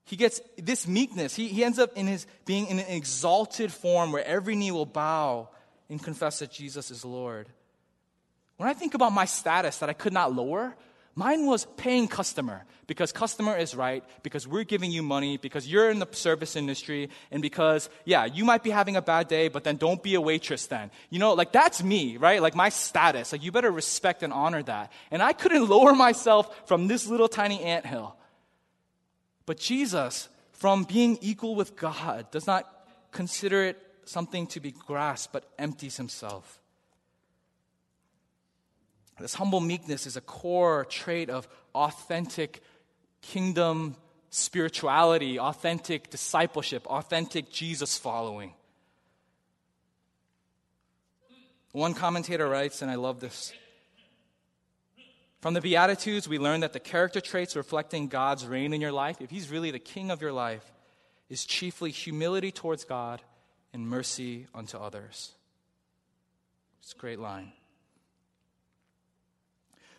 he 0.06 0.16
gets 0.16 0.40
this 0.58 0.88
meekness. 0.88 1.36
He, 1.36 1.48
he 1.48 1.64
ends 1.64 1.80
up 1.80 1.98
in 1.98 2.08
his 2.08 2.28
being 2.46 2.68
in 2.68 2.80
an 2.80 2.86
exalted 2.88 3.72
form 3.72 4.12
where 4.12 4.26
every 4.26 4.56
knee 4.56 4.72
will 4.72 4.86
bow 4.86 5.50
and 5.90 6.02
confess 6.02 6.40
that 6.40 6.52
Jesus 6.52 6.92
is 6.92 7.04
Lord. 7.04 7.48
When 8.58 8.70
I 8.70 8.74
think 8.74 8.94
about 8.94 9.12
my 9.12 9.26
status 9.26 9.80
that 9.80 9.90
I 9.90 9.94
could 9.94 10.14
not 10.14 10.34
lower, 10.34 10.76
mine 11.14 11.46
was 11.46 11.66
paying 11.78 12.08
customer 12.08 12.64
because 12.88 13.12
customer 13.12 13.58
is 13.58 13.76
right, 13.76 14.04
because 14.24 14.48
we're 14.48 14.64
giving 14.64 14.92
you 14.92 15.02
money, 15.02 15.38
because 15.38 15.68
you're 15.68 15.90
in 15.90 16.00
the 16.00 16.08
service 16.12 16.56
industry, 16.56 17.10
and 17.32 17.42
because, 17.42 17.90
yeah, 18.06 18.26
you 18.26 18.46
might 18.46 18.64
be 18.64 18.70
having 18.70 18.96
a 18.96 19.02
bad 19.02 19.28
day, 19.28 19.48
but 19.48 19.64
then 19.64 19.76
don't 19.76 20.04
be 20.04 20.16
a 20.16 20.22
waitress 20.22 20.68
then. 20.68 20.92
You 21.10 21.20
know, 21.20 21.34
like 21.34 21.52
that's 21.52 21.84
me, 21.84 22.18
right? 22.18 22.42
Like 22.42 22.56
my 22.56 22.70
status. 22.70 23.32
Like 23.32 23.44
you 23.44 23.52
better 23.52 23.72
respect 23.72 24.24
and 24.24 24.32
honor 24.32 24.62
that. 24.64 24.92
And 25.12 25.22
I 25.22 25.34
couldn't 25.34 25.68
lower 25.70 25.94
myself 25.94 26.68
from 26.68 26.88
this 26.88 27.08
little 27.08 27.28
tiny 27.28 27.62
ant 27.62 27.86
hill. 27.86 28.16
But 29.46 29.58
Jesus, 29.60 30.30
from 30.54 30.84
being 30.84 31.18
equal 31.22 31.56
with 31.56 31.76
God, 31.76 32.30
does 32.32 32.48
not 32.48 32.70
consider 33.12 33.64
it 33.64 33.82
something 34.06 34.48
to 34.48 34.60
be 34.60 34.72
grasped, 34.72 35.34
but 35.34 35.46
empties 35.58 35.98
himself. 35.98 36.62
This 39.20 39.34
humble 39.34 39.62
meekness 39.62 40.06
is 40.06 40.18
a 40.18 40.22
core 40.22 40.86
trait 40.86 41.30
of 41.30 41.48
authentic 41.74 42.62
kingdom 43.22 43.96
spirituality, 44.30 45.40
authentic 45.40 46.10
discipleship, 46.10 46.86
authentic 46.88 47.50
Jesus 47.52 47.98
following. 47.98 48.54
One 51.72 51.94
commentator 51.94 52.48
writes, 52.48 52.82
and 52.82 52.92
I 52.92 52.96
love 52.96 53.22
this. 53.22 53.54
From 55.42 55.54
the 55.54 55.62
Beatitudes, 55.62 56.28
we 56.28 56.38
learn 56.38 56.62
that 56.62 56.74
the 56.74 56.80
character 56.80 57.22
traits 57.22 57.56
reflecting 57.56 58.08
God's 58.08 58.46
reign 58.46 58.74
in 58.74 58.82
your 58.82 58.92
life, 58.92 59.22
if 59.22 59.30
He's 59.30 59.50
really 59.50 59.72
the 59.72 59.80
king 59.80 60.12
of 60.12 60.22
your 60.22 60.32
life, 60.34 60.64
is 61.30 61.46
chiefly 61.46 61.92
humility 61.92 62.52
towards 62.52 62.84
God 62.84 63.22
and 63.72 63.88
mercy 63.88 64.48
unto 64.54 64.78
others. 64.78 65.34
It's 66.82 66.94
a 66.94 66.98
great 66.98 67.20
line. 67.20 67.52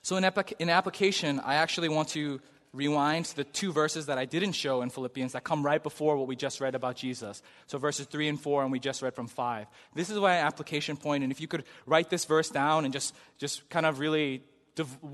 So, 0.07 0.17
in, 0.17 0.25
in 0.61 0.71
application, 0.71 1.41
I 1.41 1.57
actually 1.57 1.89
want 1.89 2.11
to 2.11 2.41
rewind 2.73 3.25
to 3.25 3.35
the 3.35 3.43
two 3.43 3.73
verses 3.73 4.07
that 4.07 4.19
I 4.19 4.25
didn't 4.25 4.53
show 4.53 4.83
in 4.83 4.89
Philippians 4.89 5.33
that 5.33 5.43
come 5.43 5.67
right 5.67 5.83
before 5.83 6.17
what 6.17 6.29
we 6.29 6.37
just 6.37 6.61
read 6.61 6.77
about 6.77 6.95
Jesus. 6.95 7.43
So, 7.67 7.79
verses 7.79 8.07
3 8.07 8.29
and 8.29 8.41
4, 8.41 8.63
and 8.63 8.71
we 8.71 8.79
just 8.79 9.03
read 9.03 9.17
from 9.17 9.27
5. 9.27 9.67
This 9.97 10.09
is 10.09 10.17
my 10.21 10.37
application 10.37 10.97
point, 10.97 11.25
and 11.25 11.33
if 11.33 11.41
you 11.41 11.49
could 11.49 11.65
write 11.87 12.09
this 12.09 12.25
verse 12.25 12.51
down 12.51 12.85
and 12.85 12.95
just, 12.95 13.17
just 13.39 13.69
kind 13.69 13.85
of 13.85 13.99
really, 13.99 14.45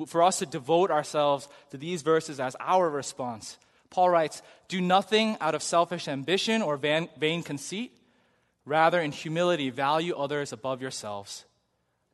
for 0.08 0.22
us 0.22 0.40
to 0.40 0.44
devote 0.44 0.90
ourselves 0.90 1.48
to 1.70 1.78
these 1.78 2.02
verses 2.02 2.38
as 2.38 2.54
our 2.60 2.90
response. 2.90 3.56
Paul 3.88 4.10
writes, 4.10 4.42
Do 4.68 4.78
nothing 4.82 5.38
out 5.40 5.54
of 5.54 5.62
selfish 5.62 6.06
ambition 6.06 6.60
or 6.60 6.76
vain 6.76 7.42
conceit. 7.42 7.94
Rather, 8.66 9.00
in 9.00 9.12
humility, 9.12 9.70
value 9.70 10.14
others 10.14 10.52
above 10.52 10.82
yourselves, 10.82 11.46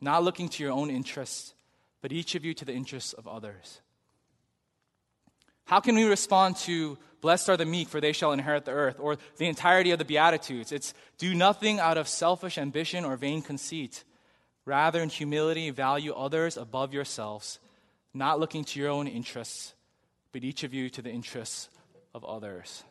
not 0.00 0.22
looking 0.22 0.48
to 0.50 0.62
your 0.62 0.70
own 0.70 0.90
interests 0.90 1.54
but 2.00 2.12
each 2.12 2.34
of 2.34 2.44
you 2.44 2.54
to 2.54 2.64
the 2.64 2.72
interests 2.72 3.12
of 3.12 3.26
others. 3.26 3.80
How 5.64 5.80
can 5.80 5.96
we 5.96 6.04
respond 6.04 6.56
to 6.58 6.96
Blessed 7.20 7.48
are 7.48 7.56
the 7.56 7.66
meek, 7.66 7.88
for 7.88 8.00
they 8.00 8.12
shall 8.12 8.32
inherit 8.32 8.64
the 8.64 8.72
earth. 8.72 8.96
Or 8.98 9.16
the 9.36 9.46
entirety 9.46 9.90
of 9.90 9.98
the 9.98 10.04
Beatitudes. 10.04 10.72
It's 10.72 10.94
do 11.18 11.34
nothing 11.34 11.80
out 11.80 11.98
of 11.98 12.08
selfish 12.08 12.58
ambition 12.58 13.04
or 13.04 13.16
vain 13.16 13.42
conceit. 13.42 14.04
Rather, 14.64 15.02
in 15.02 15.08
humility, 15.08 15.70
value 15.70 16.12
others 16.12 16.56
above 16.56 16.92
yourselves, 16.92 17.58
not 18.12 18.38
looking 18.38 18.64
to 18.64 18.78
your 18.78 18.90
own 18.90 19.06
interests, 19.06 19.74
but 20.30 20.44
each 20.44 20.62
of 20.62 20.74
you 20.74 20.90
to 20.90 21.02
the 21.02 21.10
interests 21.10 21.70
of 22.14 22.24
others. 22.24 22.84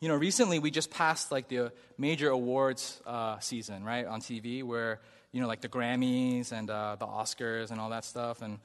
You 0.00 0.08
know, 0.08 0.14
recently 0.16 0.58
we 0.58 0.70
just 0.70 0.90
passed 0.90 1.32
like 1.32 1.48
the 1.48 1.72
major 1.96 2.28
awards 2.28 3.00
uh, 3.06 3.38
season, 3.38 3.82
right, 3.82 4.04
on 4.04 4.20
TV, 4.20 4.62
where 4.62 5.00
you 5.32 5.40
know, 5.40 5.48
like 5.48 5.60
the 5.60 5.68
Grammys 5.68 6.52
and 6.52 6.70
uh, 6.70 6.96
the 6.98 7.06
Oscars 7.06 7.70
and 7.70 7.80
all 7.80 7.90
that 7.90 8.04
stuff. 8.04 8.40
And 8.42 8.58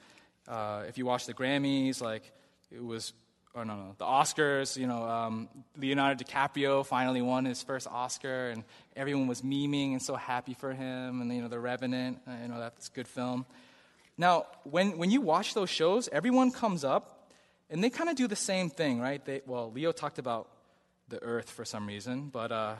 uh, 0.48 0.84
if 0.88 0.98
you 0.98 1.04
watch 1.04 1.26
the 1.26 1.34
Grammys, 1.34 2.00
like 2.00 2.30
it 2.70 2.82
was, 2.82 3.12
oh 3.54 3.62
no, 3.62 3.76
no, 3.76 3.94
the 3.98 4.04
Oscars, 4.04 4.76
you 4.76 4.86
know, 4.86 5.04
um, 5.04 5.48
Leonardo 5.76 6.24
DiCaprio 6.24 6.84
finally 6.84 7.22
won 7.22 7.44
his 7.44 7.62
first 7.62 7.86
Oscar, 7.86 8.48
and 8.48 8.64
everyone 8.96 9.26
was 9.26 9.42
memeing 9.42 9.92
and 9.92 10.02
so 10.02 10.16
happy 10.16 10.54
for 10.54 10.72
him. 10.72 11.20
And 11.20 11.30
you 11.30 11.42
know, 11.42 11.48
The 11.48 11.60
Revenant, 11.60 12.20
you 12.42 12.48
know, 12.48 12.58
that's 12.58 12.88
a 12.88 12.92
good 12.92 13.08
film. 13.08 13.44
Now, 14.16 14.46
when 14.64 14.98
when 14.98 15.10
you 15.10 15.20
watch 15.20 15.54
those 15.54 15.70
shows, 15.70 16.08
everyone 16.12 16.50
comes 16.50 16.84
up, 16.84 17.30
and 17.70 17.82
they 17.82 17.90
kind 17.90 18.10
of 18.10 18.16
do 18.16 18.28
the 18.28 18.36
same 18.36 18.70
thing, 18.70 19.00
right? 19.00 19.24
They, 19.24 19.42
well, 19.46 19.70
Leo 19.70 19.92
talked 19.92 20.18
about 20.18 20.48
the 21.08 21.22
earth 21.22 21.50
for 21.50 21.64
some 21.64 21.86
reason, 21.86 22.28
but, 22.28 22.52
uh, 22.52 22.74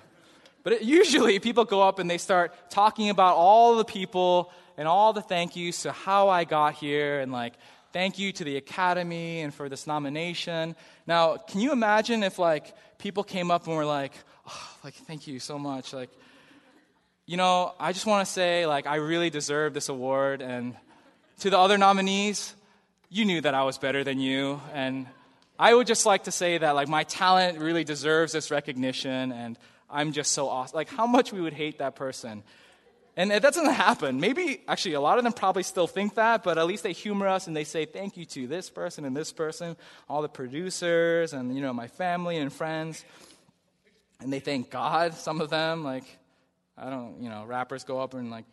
but 0.62 0.74
it, 0.74 0.82
usually 0.82 1.38
people 1.38 1.64
go 1.64 1.82
up 1.82 1.98
and 1.98 2.08
they 2.08 2.18
start 2.18 2.52
talking 2.70 3.10
about 3.10 3.36
all 3.36 3.76
the 3.76 3.84
people 3.84 4.52
and 4.76 4.88
all 4.88 5.12
the 5.12 5.22
thank 5.22 5.56
yous 5.56 5.82
to 5.82 5.92
how 5.92 6.28
I 6.28 6.44
got 6.44 6.74
here 6.74 7.20
and 7.20 7.32
like, 7.32 7.54
thank 7.92 8.18
you 8.18 8.32
to 8.32 8.44
the 8.44 8.56
Academy 8.56 9.40
and 9.40 9.52
for 9.52 9.68
this 9.68 9.86
nomination. 9.86 10.76
Now, 11.06 11.36
can 11.36 11.60
you 11.60 11.72
imagine 11.72 12.22
if 12.22 12.38
like 12.38 12.74
people 12.98 13.24
came 13.24 13.50
up 13.50 13.66
and 13.66 13.76
were 13.76 13.84
like, 13.84 14.12
oh, 14.48 14.70
like, 14.84 14.94
thank 14.94 15.26
you 15.26 15.38
so 15.40 15.58
much. 15.58 15.92
Like, 15.92 16.10
you 17.26 17.36
know, 17.36 17.74
I 17.78 17.92
just 17.92 18.06
want 18.06 18.26
to 18.26 18.32
say, 18.32 18.66
like, 18.66 18.86
I 18.86 18.96
really 18.96 19.30
deserve 19.30 19.74
this 19.74 19.88
award. 19.88 20.42
And 20.42 20.76
to 21.40 21.50
the 21.50 21.58
other 21.58 21.78
nominees, 21.78 22.54
you 23.10 23.24
knew 23.24 23.40
that 23.40 23.54
I 23.54 23.62
was 23.64 23.78
better 23.78 24.04
than 24.04 24.18
you. 24.18 24.60
And 24.72 25.06
I 25.62 25.72
would 25.72 25.86
just 25.86 26.06
like 26.06 26.24
to 26.24 26.32
say 26.32 26.58
that 26.58 26.74
like 26.74 26.88
my 26.88 27.04
talent 27.04 27.60
really 27.60 27.84
deserves 27.84 28.32
this 28.32 28.50
recognition 28.50 29.30
and 29.30 29.56
I'm 29.88 30.10
just 30.10 30.32
so 30.32 30.48
awesome. 30.48 30.74
Like 30.74 30.90
how 30.90 31.06
much 31.06 31.32
we 31.32 31.40
would 31.40 31.52
hate 31.52 31.78
that 31.78 31.94
person. 31.94 32.42
And 33.16 33.30
that 33.30 33.42
doesn't 33.42 33.72
happen. 33.72 34.18
Maybe, 34.18 34.62
actually, 34.66 34.94
a 34.94 35.00
lot 35.00 35.18
of 35.18 35.24
them 35.24 35.32
probably 35.32 35.62
still 35.62 35.86
think 35.86 36.16
that, 36.16 36.42
but 36.42 36.58
at 36.58 36.66
least 36.66 36.82
they 36.82 36.92
humor 36.92 37.28
us 37.28 37.46
and 37.46 37.54
they 37.54 37.62
say 37.62 37.84
thank 37.84 38.16
you 38.16 38.24
to 38.24 38.48
this 38.48 38.70
person 38.70 39.04
and 39.04 39.16
this 39.16 39.32
person, 39.32 39.76
all 40.08 40.20
the 40.20 40.28
producers 40.28 41.32
and, 41.32 41.54
you 41.54 41.62
know, 41.62 41.72
my 41.72 41.86
family 41.86 42.38
and 42.38 42.52
friends. 42.52 43.04
And 44.18 44.32
they 44.32 44.40
thank 44.40 44.68
God, 44.68 45.14
some 45.14 45.40
of 45.40 45.48
them. 45.48 45.84
Like, 45.84 46.18
I 46.76 46.90
don't, 46.90 47.22
you 47.22 47.28
know, 47.28 47.44
rappers 47.44 47.84
go 47.84 48.00
up 48.00 48.14
and, 48.14 48.32
like, 48.32 48.46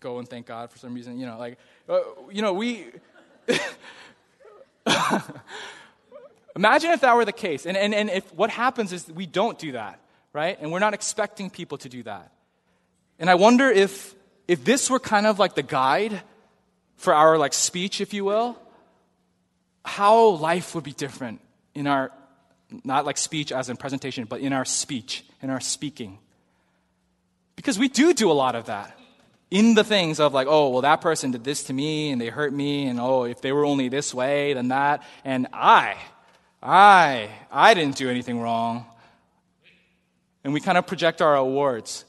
go 0.00 0.18
and 0.18 0.28
thank 0.28 0.44
God 0.48 0.70
for 0.70 0.76
some 0.76 0.92
reason. 0.92 1.18
You 1.18 1.24
know, 1.24 1.38
like, 1.38 1.56
uh, 1.88 2.00
you 2.30 2.42
know, 2.42 2.52
we. 2.52 2.88
Imagine 6.54 6.90
if 6.90 7.00
that 7.00 7.16
were 7.16 7.24
the 7.24 7.32
case. 7.32 7.66
And, 7.66 7.76
and, 7.76 7.94
and 7.94 8.10
if 8.10 8.32
what 8.34 8.50
happens 8.50 8.92
is 8.92 9.08
we 9.08 9.26
don't 9.26 9.58
do 9.58 9.72
that, 9.72 10.00
right? 10.32 10.58
And 10.60 10.72
we're 10.72 10.80
not 10.80 10.94
expecting 10.94 11.50
people 11.50 11.78
to 11.78 11.88
do 11.88 12.02
that. 12.02 12.32
And 13.18 13.30
I 13.30 13.34
wonder 13.36 13.68
if, 13.70 14.14
if 14.48 14.64
this 14.64 14.90
were 14.90 15.00
kind 15.00 15.26
of 15.26 15.38
like 15.38 15.54
the 15.54 15.62
guide 15.62 16.22
for 16.96 17.14
our 17.14 17.38
like 17.38 17.52
speech, 17.52 18.00
if 18.00 18.12
you 18.12 18.24
will, 18.24 18.58
how 19.84 20.28
life 20.30 20.74
would 20.74 20.84
be 20.84 20.92
different 20.92 21.40
in 21.74 21.86
our, 21.86 22.12
not 22.84 23.04
like 23.04 23.16
speech 23.16 23.52
as 23.52 23.68
in 23.68 23.76
presentation, 23.76 24.24
but 24.24 24.40
in 24.40 24.52
our 24.52 24.64
speech, 24.64 25.24
in 25.40 25.50
our 25.50 25.60
speaking. 25.60 26.18
Because 27.56 27.78
we 27.78 27.88
do 27.88 28.12
do 28.14 28.30
a 28.30 28.32
lot 28.32 28.54
of 28.54 28.66
that 28.66 28.98
in 29.50 29.74
the 29.74 29.84
things 29.84 30.18
of 30.18 30.32
like, 30.32 30.46
oh, 30.48 30.70
well, 30.70 30.82
that 30.82 31.00
person 31.00 31.30
did 31.30 31.44
this 31.44 31.64
to 31.64 31.72
me 31.72 32.10
and 32.10 32.20
they 32.20 32.28
hurt 32.28 32.52
me, 32.52 32.86
and 32.86 32.98
oh, 32.98 33.24
if 33.24 33.40
they 33.42 33.52
were 33.52 33.66
only 33.66 33.88
this 33.88 34.14
way, 34.14 34.54
then 34.54 34.68
that. 34.68 35.02
And 35.24 35.46
I, 35.52 35.96
I, 36.62 37.28
I 37.50 37.74
didn't 37.74 37.96
do 37.96 38.08
anything 38.08 38.40
wrong. 38.40 38.86
And 40.44 40.52
we 40.52 40.60
kind 40.60 40.78
of 40.78 40.86
project 40.86 41.20
our 41.20 41.36
awards. 41.36 42.04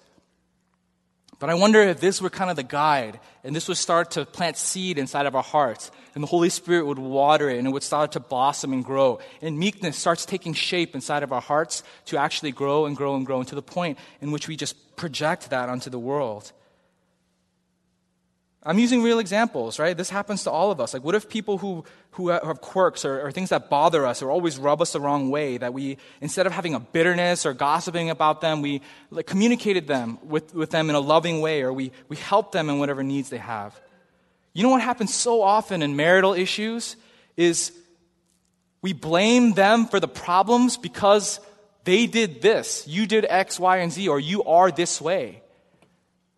But 1.39 1.50
I 1.50 1.56
wonder 1.56 1.82
if 1.82 2.00
this 2.00 2.22
were 2.22 2.30
kind 2.30 2.50
of 2.50 2.56
the 2.56 2.63
guide, 2.63 3.20
and 3.44 3.54
this 3.54 3.68
would 3.68 3.76
start 3.76 4.12
to 4.12 4.26
plant 4.26 4.56
seed 4.56 4.98
inside 4.98 5.26
of 5.26 5.36
our 5.36 5.44
hearts, 5.44 5.92
and 6.16 6.24
the 6.24 6.28
Holy 6.28 6.50
Spirit 6.50 6.86
would 6.86 7.00
water 7.00 7.50
it, 7.50 7.58
and 7.58 7.68
it 7.68 7.72
would 7.72 7.84
start 7.84 8.13
to 8.13 8.22
blossom 8.22 8.72
and 8.72 8.86
grow. 8.86 9.20
And 9.42 9.60
meekness 9.60 9.98
starts 9.98 10.26
taking 10.26 10.54
shape 10.54 10.96
inside 10.96 11.22
of 11.22 11.34
our 11.34 11.42
hearts 11.42 11.84
to 12.06 12.18
actually 12.18 12.54
grow 12.54 12.86
and 12.86 12.96
grow 12.96 13.16
and 13.16 13.26
grow, 13.26 13.39
and 13.39 13.48
to 13.50 13.56
the 13.56 13.62
point 13.62 13.98
in 14.22 14.32
which 14.32 14.48
we 14.48 14.56
just 14.56 14.96
project 14.96 15.50
that 15.50 15.68
onto 15.68 15.89
the 15.89 16.00
world. 16.00 16.54
I'm 18.65 18.80
using 18.80 19.04
real 19.04 19.19
examples, 19.19 19.78
right? 19.78 19.95
This 19.95 20.10
happens 20.10 20.43
to 20.43 20.52
all 20.52 20.71
of 20.71 20.80
us. 20.80 20.93
Like, 20.93 21.04
what 21.04 21.15
if 21.15 21.28
people 21.28 21.58
who, 21.58 21.84
who 22.12 22.30
have 22.30 22.62
quirks 22.62 23.04
or, 23.04 23.26
or, 23.26 23.32
things 23.32 23.49
that 23.49 23.69
bother 23.69 24.06
us 24.06 24.21
or 24.21 24.32
always 24.32 24.58
rub 24.58 24.82
us 24.82 24.93
the 24.93 25.02
wrong 25.02 25.30
way, 25.30 25.58
that 25.58 25.73
we, 25.73 25.97
instead 26.21 26.47
of 26.47 26.54
having 26.54 26.73
a 26.73 26.80
bitterness 26.80 27.45
or 27.45 27.54
gossiping 27.54 28.10
about 28.10 28.39
them, 28.39 28.62
we 28.62 28.82
like, 29.12 29.28
communicated 29.28 29.86
them 29.88 30.17
with, 30.23 30.56
with 30.56 30.69
them 30.69 30.89
in 30.89 30.95
a 30.95 30.99
loving 31.02 31.41
way 31.41 31.62
or 31.62 31.73
we, 31.73 31.91
we 32.08 32.15
help 32.15 32.54
them 32.54 32.69
in 32.69 32.80
whatever 32.80 33.04
needs 33.04 33.30
they 33.30 33.38
have? 33.38 33.80
You 34.54 34.63
know 34.63 34.69
what 34.69 34.82
happens 34.82 35.13
so 35.13 35.41
often 35.41 35.82
in 35.82 35.97
marital 35.97 36.34
issues 36.34 36.95
is 37.36 37.73
we 38.82 38.93
blame 38.93 39.54
them 39.54 39.88
for 39.88 39.99
the 39.99 40.08
problems 40.08 40.78
because 40.78 41.41
they 41.84 42.06
did 42.06 42.41
this. 42.41 42.88
You 42.88 43.08
did 43.08 43.26
X, 43.28 43.60
Y, 43.60 43.78
and 43.78 43.91
Z, 43.91 44.08
or 44.08 44.19
you 44.19 44.43
are 44.43 44.71
this 44.71 45.02
way. 45.02 45.41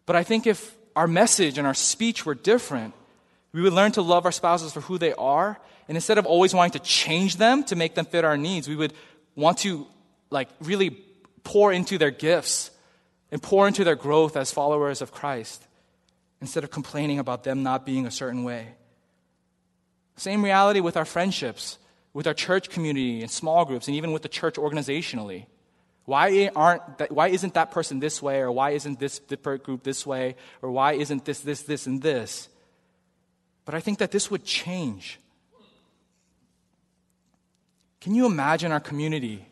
But 0.06 0.16
I 0.16 0.24
think 0.24 0.48
if 0.48 0.75
our 0.96 1.08
message 1.08 1.58
and 1.58 1.68
our 1.68 1.74
speech 1.74 2.26
were 2.26 2.36
different, 2.36 2.94
we 3.52 3.62
would 3.62 3.74
learn 3.74 3.92
to 3.94 4.02
love 4.02 4.26
our 4.26 4.32
spouses 4.32 4.74
for 4.74 4.82
who 4.82 4.98
they 4.98 5.14
are. 5.14 5.60
And 5.88 5.96
instead 5.96 6.18
of 6.18 6.26
always 6.26 6.54
wanting 6.54 6.80
to 6.80 6.80
change 6.80 7.38
them 7.38 7.64
to 7.66 7.76
make 7.76 7.96
them 7.96 8.06
fit 8.06 8.26
our 8.26 8.38
needs, 8.38 8.68
we 8.68 8.76
would 8.76 8.94
want 9.36 9.60
to 9.60 9.88
like 10.30 10.50
really 10.60 10.92
pour 11.44 11.72
into 11.72 11.98
their 11.98 12.12
gifts 12.12 12.72
and 13.32 13.42
pour 13.42 13.68
into 13.68 13.84
their 13.84 13.96
growth 13.96 14.36
as 14.36 14.52
followers 14.52 15.02
of 15.02 15.12
Christ 15.12 15.66
instead 16.42 16.64
of 16.64 16.72
complaining 16.72 17.20
about 17.20 17.44
them 17.44 17.64
not 17.64 17.86
being 17.86 18.06
a 18.06 18.12
certain 18.12 18.44
way. 18.44 18.68
Same 20.18 20.44
reality 20.44 20.80
with 20.80 20.98
our 20.98 21.06
friendships, 21.06 21.78
with 22.14 22.28
our 22.28 22.34
church 22.34 22.70
community 22.70 23.22
and 23.22 23.30
small 23.30 23.66
groups, 23.66 23.88
and 23.88 23.96
even 23.96 24.12
with 24.12 24.22
the 24.22 24.30
church 24.30 24.56
organizationally. 24.56 25.46
Why, 26.06 26.52
aren't 26.56 27.00
that, 27.00 27.12
why 27.12 27.30
isn't 27.30 27.56
that 27.56 27.72
person 27.72 28.00
this 28.00 28.22
way, 28.22 28.40
or 28.40 28.52
why 28.52 28.72
isn't 28.72 29.00
this 29.00 29.20
group 29.20 29.84
this 29.84 30.06
way, 30.06 30.36
or 30.62 30.72
why 30.72 30.94
isn't 30.94 31.26
this, 31.26 31.40
this, 31.40 31.64
this, 31.64 31.88
and 31.88 32.02
this? 32.02 32.48
But 33.66 33.74
I 33.74 33.80
think 33.80 33.98
that 33.98 34.12
this 34.12 34.30
would 34.30 34.46
change. 34.46 35.20
Can 38.02 38.14
you 38.14 38.28
imagine 38.28 38.72
our 38.72 38.80
community? 38.80 39.48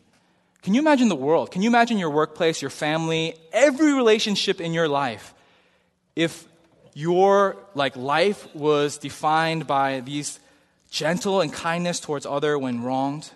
Can 0.61 0.75
you 0.75 0.79
imagine 0.79 1.09
the 1.09 1.15
world? 1.15 1.49
Can 1.49 1.63
you 1.63 1.69
imagine 1.69 1.97
your 1.97 2.11
workplace, 2.11 2.61
your 2.61 2.69
family, 2.69 3.35
every 3.51 3.91
relationship 3.93 4.61
in 4.61 4.73
your 4.73 4.87
life 4.87 5.33
if 6.15 6.47
your 6.93 7.57
like 7.73 7.95
life 7.95 8.47
was 8.55 8.99
defined 8.99 9.65
by 9.65 10.01
these 10.01 10.39
gentle 10.91 11.41
and 11.41 11.51
kindness 11.51 11.99
towards 11.99 12.27
other 12.27 12.59
when 12.59 12.83
wronged? 12.83 13.31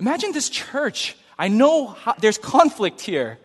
Imagine 0.00 0.32
this 0.32 0.50
church 0.50 1.16
I 1.42 1.48
know 1.48 1.88
how, 1.88 2.14
there's 2.20 2.38
conflict 2.38 3.00
here. 3.00 3.36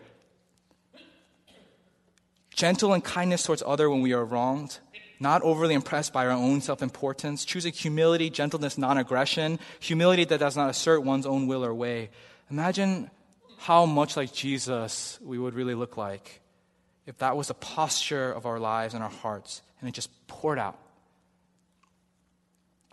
Gentle 2.54 2.92
and 2.92 3.02
kindness 3.02 3.42
towards 3.42 3.60
other 3.66 3.90
when 3.90 4.02
we 4.02 4.12
are 4.12 4.24
wronged, 4.24 4.78
not 5.18 5.42
overly 5.42 5.74
impressed 5.74 6.12
by 6.12 6.24
our 6.24 6.30
own 6.30 6.60
self 6.60 6.80
importance, 6.80 7.44
choosing 7.44 7.72
humility, 7.72 8.30
gentleness, 8.30 8.78
non 8.78 8.98
aggression, 8.98 9.58
humility 9.80 10.24
that 10.26 10.38
does 10.38 10.56
not 10.56 10.70
assert 10.70 11.00
one's 11.00 11.26
own 11.26 11.48
will 11.48 11.64
or 11.64 11.74
way. 11.74 12.10
Imagine 12.52 13.10
how 13.58 13.84
much 13.84 14.16
like 14.16 14.32
Jesus 14.32 15.18
we 15.20 15.36
would 15.36 15.54
really 15.54 15.74
look 15.74 15.96
like 15.96 16.40
if 17.04 17.18
that 17.18 17.36
was 17.36 17.48
the 17.48 17.54
posture 17.54 18.30
of 18.30 18.46
our 18.46 18.60
lives 18.60 18.94
and 18.94 19.02
our 19.02 19.10
hearts 19.10 19.60
and 19.80 19.88
it 19.88 19.92
just 19.92 20.10
poured 20.28 20.60
out. 20.60 20.78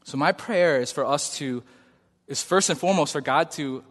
So, 0.03 0.17
my 0.17 0.31
prayer 0.31 0.81
is 0.81 0.91
for 0.91 1.05
us 1.05 1.37
to, 1.37 1.61
is 2.27 2.41
first 2.41 2.71
and 2.71 2.79
foremost 2.79 3.13
for 3.13 3.21
God 3.21 3.51
to 3.51 3.83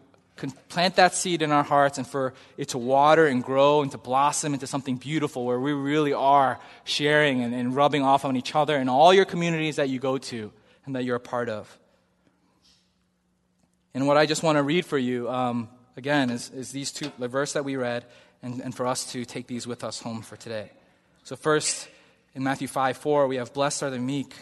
plant 0.69 0.97
that 0.97 1.13
seed 1.13 1.41
in 1.41 1.51
our 1.51 1.63
hearts 1.63 1.97
and 1.97 2.05
for 2.05 2.33
it 2.57 2.69
to 2.69 2.77
water 2.77 3.25
and 3.25 3.43
grow 3.43 3.81
and 3.81 3.91
to 3.91 3.97
blossom 3.97 4.53
into 4.53 4.67
something 4.67 4.97
beautiful 4.97 5.45
where 5.45 5.59
we 5.59 5.71
really 5.71 6.13
are 6.13 6.59
sharing 6.83 7.41
and, 7.41 7.53
and 7.55 7.75
rubbing 7.75 8.03
off 8.03 8.25
on 8.25 8.35
each 8.35 8.53
other 8.53 8.77
in 8.77 8.89
all 8.89 9.13
your 9.13 9.25
communities 9.25 9.77
that 9.77 9.89
you 9.89 9.99
go 9.99 10.17
to 10.17 10.51
and 10.85 10.95
that 10.95 11.05
you're 11.05 11.15
a 11.15 11.21
part 11.21 11.49
of. 11.49 11.79
And 13.93 14.07
what 14.07 14.17
I 14.17 14.25
just 14.25 14.43
want 14.43 14.57
to 14.57 14.63
read 14.63 14.85
for 14.85 14.97
you, 14.97 15.29
um, 15.29 15.69
again, 15.95 16.29
is, 16.29 16.49
is 16.49 16.71
these 16.71 16.91
two, 16.91 17.11
the 17.17 17.29
verse 17.29 17.53
that 17.53 17.63
we 17.63 17.77
read, 17.77 18.05
and, 18.43 18.59
and 18.59 18.75
for 18.75 18.85
us 18.85 19.11
to 19.13 19.23
take 19.23 19.47
these 19.47 19.65
with 19.65 19.85
us 19.85 20.01
home 20.01 20.21
for 20.21 20.35
today. 20.35 20.71
So, 21.23 21.37
first, 21.37 21.87
in 22.33 22.43
Matthew 22.43 22.67
5 22.67 22.97
4, 22.97 23.27
we 23.27 23.37
have, 23.37 23.53
Blessed 23.53 23.83
are 23.83 23.89
the 23.89 23.97
meek, 23.97 24.35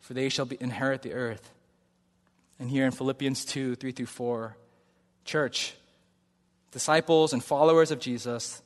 for 0.00 0.14
they 0.14 0.28
shall 0.28 0.44
be, 0.44 0.56
inherit 0.60 1.02
the 1.02 1.12
earth. 1.12 1.50
And 2.60 2.70
here 2.70 2.86
in 2.86 2.92
Philippians 2.92 3.44
2 3.44 3.74
3 3.74 3.90
through 3.90 4.06
4, 4.06 4.56
church, 5.24 5.74
disciples 6.70 7.32
and 7.32 7.42
followers 7.42 7.90
of 7.90 8.00
Jesus, 8.00 8.62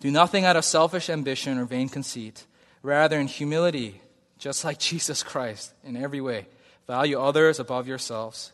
do 0.00 0.10
nothing 0.10 0.44
out 0.44 0.56
of 0.56 0.64
selfish 0.64 1.08
ambition 1.08 1.58
or 1.58 1.64
vain 1.64 1.88
conceit. 1.88 2.44
Rather, 2.82 3.18
in 3.18 3.26
humility, 3.26 4.00
just 4.38 4.64
like 4.64 4.78
Jesus 4.90 5.22
Christ 5.22 5.72
in 5.82 5.96
every 5.96 6.20
way, 6.20 6.46
value 6.86 7.18
others 7.18 7.58
above 7.58 7.88
yourselves, 7.88 8.52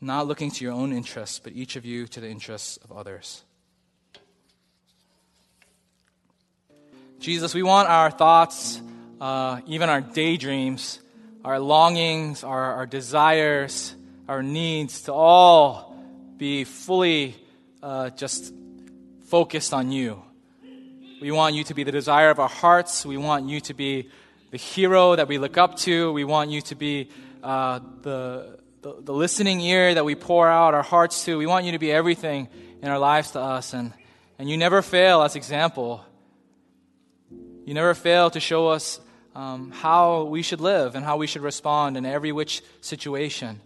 not 0.00 0.26
looking 0.26 0.50
to 0.50 0.64
your 0.64 0.72
own 0.72 0.92
interests, 0.92 1.40
but 1.40 1.52
each 1.52 1.76
of 1.76 1.84
you 1.84 2.06
to 2.06 2.20
the 2.20 2.28
interests 2.28 2.78
of 2.84 2.92
others. 2.92 3.42
Jesus, 7.18 7.52
we 7.52 7.62
want 7.62 7.88
our 7.88 8.10
thoughts, 8.10 8.80
uh, 9.20 9.60
even 9.66 9.90
our 9.90 10.00
daydreams, 10.00 11.00
our 11.44 11.58
longings, 11.58 12.44
our, 12.44 12.74
our 12.74 12.86
desires, 12.86 13.94
our 14.28 14.42
needs 14.42 15.02
to 15.02 15.12
all 15.12 15.89
be 16.40 16.64
fully 16.64 17.36
uh, 17.82 18.08
just 18.08 18.54
focused 19.26 19.74
on 19.74 19.92
you. 19.92 20.22
We 21.20 21.30
want 21.32 21.54
you 21.54 21.64
to 21.64 21.74
be 21.74 21.84
the 21.84 21.92
desire 21.92 22.30
of 22.30 22.38
our 22.40 22.48
hearts. 22.48 23.04
We 23.04 23.18
want 23.18 23.46
you 23.46 23.60
to 23.60 23.74
be 23.74 24.08
the 24.50 24.56
hero 24.56 25.16
that 25.16 25.28
we 25.28 25.36
look 25.36 25.58
up 25.58 25.76
to. 25.80 26.10
We 26.14 26.24
want 26.24 26.50
you 26.50 26.62
to 26.62 26.74
be 26.74 27.10
uh, 27.42 27.80
the, 28.00 28.58
the, 28.80 29.02
the 29.02 29.12
listening 29.12 29.60
ear 29.60 29.92
that 29.92 30.06
we 30.06 30.14
pour 30.14 30.48
out 30.48 30.72
our 30.72 30.82
hearts 30.82 31.26
to. 31.26 31.36
We 31.36 31.44
want 31.44 31.66
you 31.66 31.72
to 31.72 31.78
be 31.78 31.92
everything 31.92 32.48
in 32.80 32.88
our 32.88 32.98
lives 32.98 33.32
to 33.32 33.40
us. 33.40 33.74
And, 33.74 33.92
and 34.38 34.48
you 34.48 34.56
never 34.56 34.80
fail 34.80 35.20
as 35.20 35.36
example. 35.36 36.02
You 37.66 37.74
never 37.74 37.92
fail 37.92 38.30
to 38.30 38.40
show 38.40 38.68
us 38.68 38.98
um, 39.34 39.72
how 39.72 40.22
we 40.22 40.40
should 40.40 40.62
live 40.62 40.94
and 40.94 41.04
how 41.04 41.18
we 41.18 41.26
should 41.26 41.42
respond 41.42 41.98
in 41.98 42.06
every 42.06 42.32
which 42.32 42.62
situation. 42.80 43.60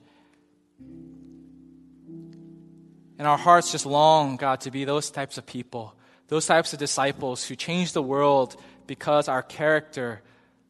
And 3.18 3.28
our 3.28 3.38
hearts 3.38 3.72
just 3.72 3.86
long, 3.86 4.36
God, 4.36 4.60
to 4.62 4.70
be 4.70 4.84
those 4.84 5.10
types 5.10 5.38
of 5.38 5.46
people, 5.46 5.94
those 6.28 6.46
types 6.46 6.72
of 6.72 6.78
disciples 6.78 7.46
who 7.46 7.54
change 7.54 7.92
the 7.92 8.02
world 8.02 8.56
because 8.86 9.28
our 9.28 9.42
character 9.42 10.20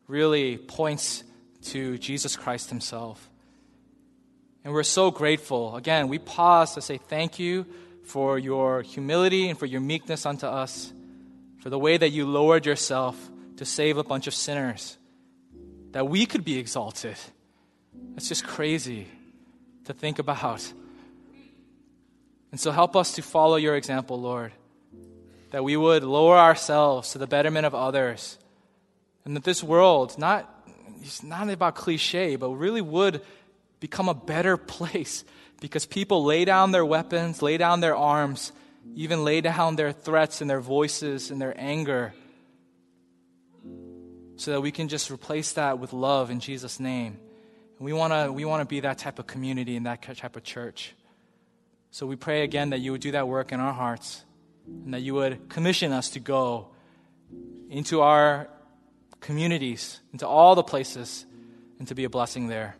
really 0.08 0.58
points 0.58 1.24
to 1.62 1.96
Jesus 1.98 2.36
Christ 2.36 2.68
Himself. 2.68 3.30
And 4.62 4.72
we're 4.72 4.82
so 4.82 5.10
grateful. 5.10 5.76
Again, 5.76 6.08
we 6.08 6.18
pause 6.18 6.74
to 6.74 6.82
say 6.82 6.98
thank 6.98 7.38
you 7.38 7.66
for 8.04 8.38
your 8.38 8.82
humility 8.82 9.48
and 9.48 9.58
for 9.58 9.66
your 9.66 9.80
meekness 9.80 10.26
unto 10.26 10.46
us 10.46 10.92
for 11.60 11.70
the 11.70 11.78
way 11.78 11.96
that 11.96 12.10
you 12.10 12.26
lowered 12.26 12.66
yourself 12.66 13.16
to 13.56 13.64
save 13.64 13.96
a 13.96 14.04
bunch 14.04 14.26
of 14.26 14.34
sinners, 14.34 14.98
that 15.92 16.06
we 16.06 16.26
could 16.26 16.44
be 16.44 16.58
exalted. 16.58 17.16
That's 18.12 18.28
just 18.28 18.46
crazy 18.46 19.08
to 19.84 19.94
think 19.94 20.18
about. 20.18 20.70
And 22.54 22.60
so 22.60 22.70
help 22.70 22.94
us 22.94 23.16
to 23.16 23.22
follow 23.22 23.56
your 23.56 23.74
example, 23.74 24.20
Lord, 24.20 24.52
that 25.50 25.64
we 25.64 25.76
would 25.76 26.04
lower 26.04 26.38
ourselves 26.38 27.10
to 27.10 27.18
the 27.18 27.26
betterment 27.26 27.66
of 27.66 27.74
others, 27.74 28.38
and 29.24 29.34
that 29.34 29.42
this 29.42 29.60
world, 29.60 30.16
not, 30.18 30.48
it's 31.02 31.24
not 31.24 31.50
about 31.50 31.74
cliche, 31.74 32.36
but 32.36 32.50
really 32.50 32.80
would 32.80 33.22
become 33.80 34.08
a 34.08 34.14
better 34.14 34.56
place 34.76 35.24
because 35.60 35.84
people 35.84 36.22
lay 36.22 36.44
down 36.44 36.70
their 36.70 36.86
weapons, 36.86 37.42
lay 37.42 37.56
down 37.56 37.80
their 37.80 37.96
arms, 37.96 38.52
even 38.94 39.24
lay 39.24 39.40
down 39.40 39.74
their 39.74 39.90
threats 39.90 40.40
and 40.40 40.48
their 40.48 40.60
voices 40.60 41.32
and 41.32 41.42
their 41.42 41.60
anger 41.60 42.14
so 44.36 44.52
that 44.52 44.60
we 44.60 44.70
can 44.70 44.86
just 44.86 45.10
replace 45.10 45.54
that 45.54 45.80
with 45.80 45.92
love 45.92 46.30
in 46.30 46.38
Jesus' 46.38 46.78
name. 46.78 47.18
And 47.78 47.84
we 47.84 47.92
want 47.92 48.12
to 48.12 48.30
we 48.30 48.44
wanna 48.44 48.64
be 48.64 48.78
that 48.78 48.98
type 48.98 49.18
of 49.18 49.26
community 49.26 49.74
and 49.74 49.86
that 49.86 50.02
type 50.02 50.36
of 50.36 50.44
church. 50.44 50.94
So 51.94 52.06
we 52.08 52.16
pray 52.16 52.42
again 52.42 52.70
that 52.70 52.80
you 52.80 52.90
would 52.90 53.00
do 53.00 53.12
that 53.12 53.28
work 53.28 53.52
in 53.52 53.60
our 53.60 53.72
hearts 53.72 54.24
and 54.66 54.94
that 54.94 55.02
you 55.02 55.14
would 55.14 55.48
commission 55.48 55.92
us 55.92 56.10
to 56.10 56.18
go 56.18 56.70
into 57.70 58.00
our 58.00 58.48
communities, 59.20 60.00
into 60.12 60.26
all 60.26 60.56
the 60.56 60.64
places, 60.64 61.24
and 61.78 61.86
to 61.86 61.94
be 61.94 62.02
a 62.02 62.10
blessing 62.10 62.48
there. 62.48 62.74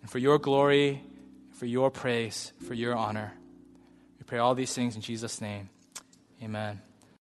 And 0.00 0.10
for 0.10 0.18
your 0.18 0.40
glory, 0.40 1.04
for 1.52 1.66
your 1.66 1.88
praise, 1.88 2.52
for 2.66 2.74
your 2.74 2.96
honor 2.96 3.32
We 4.18 4.24
pray 4.24 4.38
all 4.38 4.56
these 4.56 4.74
things 4.74 4.96
in 4.96 5.00
Jesus' 5.00 5.40
name. 5.40 5.68
Amen. 6.42 6.80